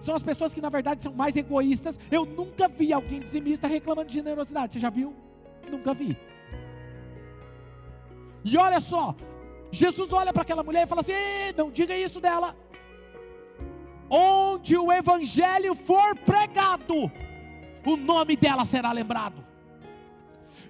[0.00, 1.98] são as pessoas que na verdade são mais egoístas.
[2.10, 4.74] Eu nunca vi alguém dizimista reclamando de generosidade.
[4.74, 5.14] Você já viu?
[5.70, 6.16] Nunca vi.
[8.50, 9.14] E olha só,
[9.70, 11.12] Jesus olha para aquela mulher e fala assim:
[11.56, 12.56] não diga isso dela.
[14.10, 17.12] Onde o evangelho for pregado,
[17.86, 19.44] o nome dela será lembrado.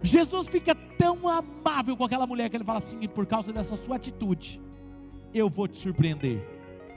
[0.03, 3.97] Jesus fica tão amável com aquela mulher que ele fala assim: por causa dessa sua
[3.97, 4.61] atitude,
[5.33, 6.45] eu vou te surpreender.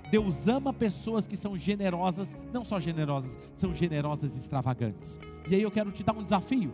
[0.10, 5.20] Deus ama pessoas que são generosas, não só generosas, são generosas e extravagantes.
[5.48, 6.74] E aí eu quero te dar um desafio.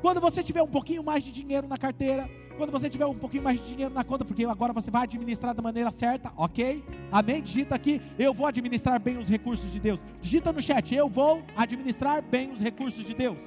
[0.00, 3.42] Quando você tiver um pouquinho mais de dinheiro na carteira, quando você tiver um pouquinho
[3.42, 6.84] mais de dinheiro na conta, porque agora você vai administrar da maneira certa, ok?
[7.10, 7.42] Amém?
[7.42, 10.00] Digita aqui, eu vou administrar bem os recursos de Deus.
[10.20, 13.38] Digita no chat, eu vou administrar bem os recursos de Deus.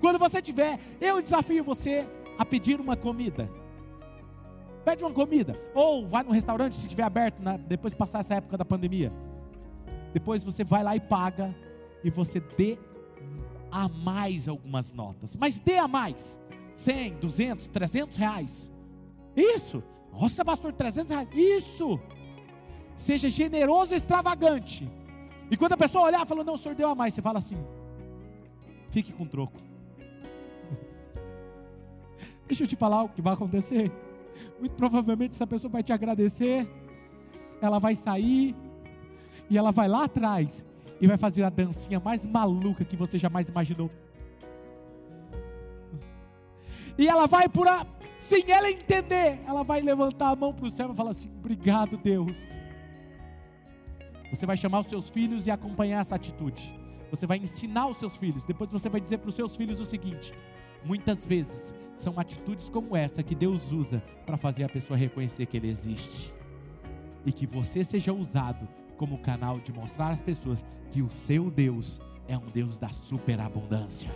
[0.00, 2.06] Quando você tiver, eu desafio você
[2.38, 3.50] a pedir uma comida.
[4.84, 5.60] Pede uma comida.
[5.74, 9.10] Ou vai no restaurante se estiver aberto, né, depois de passar essa época da pandemia.
[10.12, 11.54] Depois você vai lá e paga.
[12.04, 12.78] E você dê
[13.70, 15.34] a mais algumas notas.
[15.34, 16.38] Mas dê a mais.
[16.76, 18.70] 100, 200, 300 reais.
[19.34, 19.82] Isso.
[20.12, 21.28] Nossa, pastor, 300 reais.
[21.34, 21.98] Isso.
[22.96, 24.88] Seja generoso e extravagante.
[25.50, 27.38] E quando a pessoa olhar e falar, não, o senhor deu a mais, você fala
[27.38, 27.56] assim:
[28.90, 29.60] fique com troco.
[32.46, 33.90] Deixa eu te falar o que vai acontecer.
[34.60, 36.68] Muito provavelmente essa pessoa vai te agradecer.
[37.60, 38.54] Ela vai sair
[39.48, 40.64] e ela vai lá atrás
[41.00, 43.90] e vai fazer a dancinha mais maluca que você jamais imaginou.
[46.98, 47.86] E ela vai por a,
[48.18, 51.96] sem ela entender, ela vai levantar a mão para o céu e falar assim: "Obrigado,
[51.96, 52.36] Deus".
[54.30, 56.74] Você vai chamar os seus filhos e acompanhar essa atitude.
[57.10, 58.44] Você vai ensinar os seus filhos.
[58.44, 60.32] Depois você vai dizer para os seus filhos o seguinte:
[60.84, 65.56] muitas vezes são atitudes como essa que Deus usa para fazer a pessoa reconhecer que
[65.56, 66.34] Ele existe.
[67.24, 72.00] E que você seja usado como canal de mostrar às pessoas que o seu Deus
[72.28, 74.10] é um Deus da superabundância.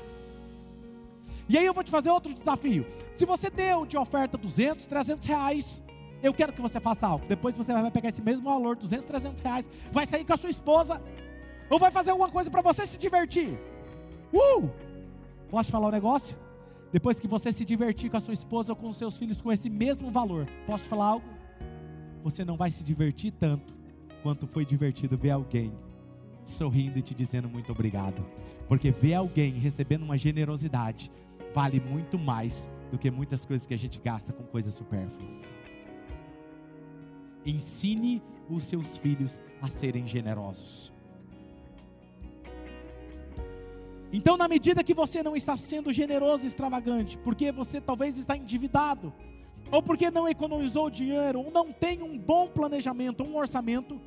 [1.51, 2.87] E aí eu vou te fazer outro desafio.
[3.13, 5.83] Se você deu de oferta 200, 300 reais,
[6.23, 7.27] eu quero que você faça algo.
[7.27, 10.49] Depois você vai pegar esse mesmo valor, 200, 300 reais, vai sair com a sua
[10.49, 11.03] esposa,
[11.69, 13.59] ou vai fazer alguma coisa para você se divertir.
[14.33, 14.71] Uh!
[15.51, 16.37] Posso te falar um negócio?
[16.93, 19.51] Depois que você se divertir com a sua esposa ou com os seus filhos com
[19.51, 21.27] esse mesmo valor, posso te falar algo?
[22.23, 23.75] Você não vai se divertir tanto
[24.23, 25.73] quanto foi divertido ver alguém
[26.45, 28.25] sorrindo e te dizendo muito obrigado.
[28.69, 31.11] Porque ver alguém recebendo uma generosidade
[31.53, 35.55] vale muito mais do que muitas coisas que a gente gasta com coisas supérfluas.
[37.45, 40.93] Ensine os seus filhos a serem generosos.
[44.13, 48.37] Então, na medida que você não está sendo generoso e extravagante, porque você talvez está
[48.37, 49.13] endividado,
[49.71, 54.01] ou porque não economizou dinheiro, ou não tem um bom planejamento, um orçamento,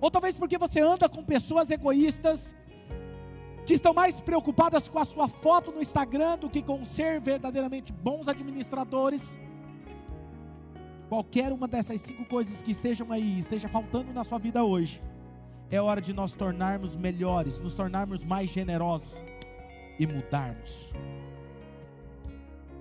[0.00, 2.56] ou talvez porque você anda com pessoas egoístas
[3.66, 7.92] que estão mais preocupadas com a sua foto no Instagram do que com ser verdadeiramente
[7.92, 9.38] bons administradores.
[11.08, 15.02] Qualquer uma dessas cinco coisas que estejam aí, esteja faltando na sua vida hoje,
[15.70, 19.12] é hora de nós tornarmos melhores, nos tornarmos mais generosos
[19.98, 20.92] e mudarmos,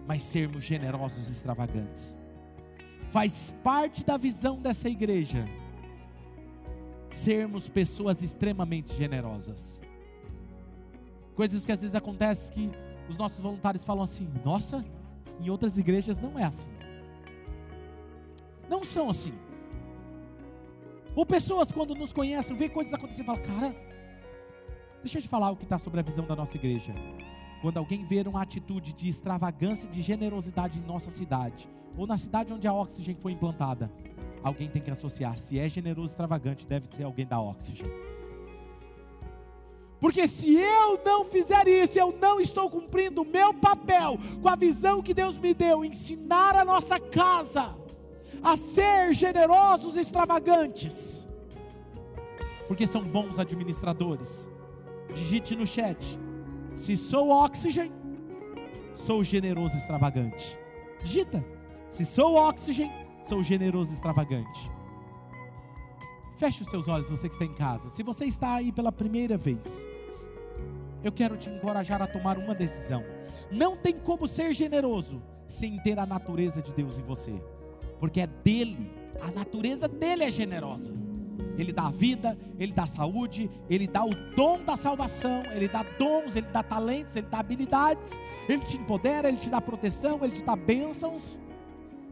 [0.08, 2.16] mas sermos generosos e extravagantes.
[3.12, 5.48] Faz parte da visão dessa igreja
[7.10, 9.82] sermos pessoas extremamente generosas.
[11.40, 12.78] Coisas que às vezes acontecem que
[13.08, 14.84] os nossos voluntários falam assim: nossa,
[15.40, 16.70] em outras igrejas não é assim.
[18.70, 19.32] Não são assim.
[21.16, 23.76] Ou pessoas, quando nos conhecem, vê coisas acontecendo e falam: cara,
[25.02, 26.94] deixa eu te falar o que está sobre a visão da nossa igreja.
[27.62, 32.18] Quando alguém ver uma atitude de extravagância e de generosidade em nossa cidade, ou na
[32.18, 33.90] cidade onde a Oxygen foi implantada,
[34.44, 35.38] alguém tem que associar.
[35.38, 37.88] Se é generoso e extravagante, deve ser alguém da Oxygen.
[40.00, 44.56] Porque se eu não fizer isso, eu não estou cumprindo o meu papel com a
[44.56, 47.76] visão que Deus me deu, ensinar a nossa casa
[48.42, 51.28] a ser generosos e extravagantes.
[52.68, 54.48] Porque são bons administradores.
[55.14, 56.18] Digite no chat:
[56.76, 57.92] se sou oxigênio,
[58.96, 60.58] sou generoso e extravagante.
[61.04, 61.44] Digita:
[61.90, 62.94] se sou oxigênio,
[63.28, 64.72] sou generoso e extravagante.
[66.40, 67.90] Feche os seus olhos, você que está em casa.
[67.90, 69.86] Se você está aí pela primeira vez,
[71.04, 73.04] eu quero te encorajar a tomar uma decisão.
[73.52, 77.34] Não tem como ser generoso sem ter a natureza de Deus em você,
[78.00, 80.94] porque é dele, a natureza dele é generosa.
[81.58, 86.38] Ele dá vida, ele dá saúde, ele dá o dom da salvação, ele dá dons,
[86.38, 88.18] ele dá talentos, ele dá habilidades,
[88.48, 91.38] ele te empodera, ele te dá proteção, ele te dá bênçãos.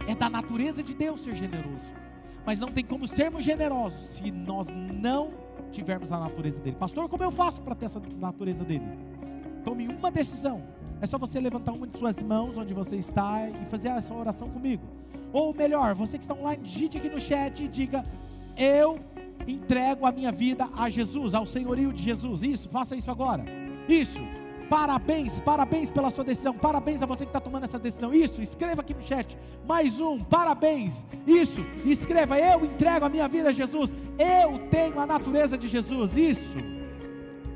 [0.06, 2.07] É da natureza de Deus ser generoso
[2.48, 5.32] mas não tem como sermos generosos se nós não
[5.70, 6.78] tivermos a natureza dele.
[6.78, 8.86] Pastor, como eu faço para ter essa natureza dele?
[9.66, 10.64] Tome uma decisão.
[11.02, 14.50] É só você levantar uma de suas mãos onde você está e fazer essa oração
[14.50, 14.88] comigo.
[15.34, 18.06] Ou melhor, você que está online, digite aqui no chat e diga:
[18.56, 18.98] Eu
[19.45, 22.43] entrego a minha vida a Jesus, ao senhorio de Jesus.
[22.43, 23.43] Isso, faça isso agora.
[23.89, 24.22] Isso.
[24.70, 26.53] Parabéns, parabéns pela sua decisão.
[26.53, 28.13] Parabéns a você que está tomando essa decisão.
[28.13, 29.38] Isso, escreva aqui no chat.
[29.65, 31.05] Mais um, parabéns.
[31.26, 32.38] Isso, escreva.
[32.38, 33.95] Eu entrego a minha vida a Jesus.
[34.20, 36.18] Eu tenho a natureza de Jesus.
[36.18, 36.57] Isso.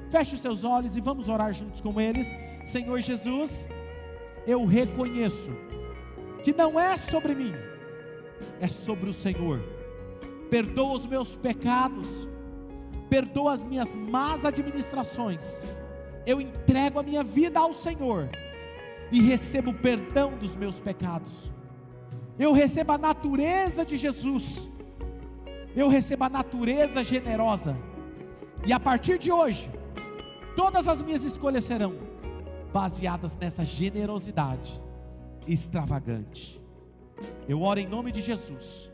[0.09, 2.28] Feche os seus olhos e vamos orar juntos com eles.
[2.66, 3.68] Senhor Jesus,
[4.47, 5.51] eu reconheço
[6.43, 7.53] que não é sobre mim,
[8.59, 9.62] é sobre o Senhor.
[10.49, 12.28] Perdoa os meus pecados,
[13.09, 15.64] perdoa as minhas más administrações
[16.26, 18.30] eu entrego a minha vida ao Senhor
[19.12, 21.52] e recebo o perdão dos meus pecados.
[22.38, 24.68] Eu recebo a natureza de Jesus.
[25.76, 27.78] Eu recebo a natureza generosa.
[28.66, 29.72] E a partir de hoje,
[30.56, 31.96] todas as minhas escolhas serão
[32.72, 34.82] baseadas nessa generosidade
[35.48, 36.62] extravagante.
[37.48, 38.91] Eu oro em nome de Jesus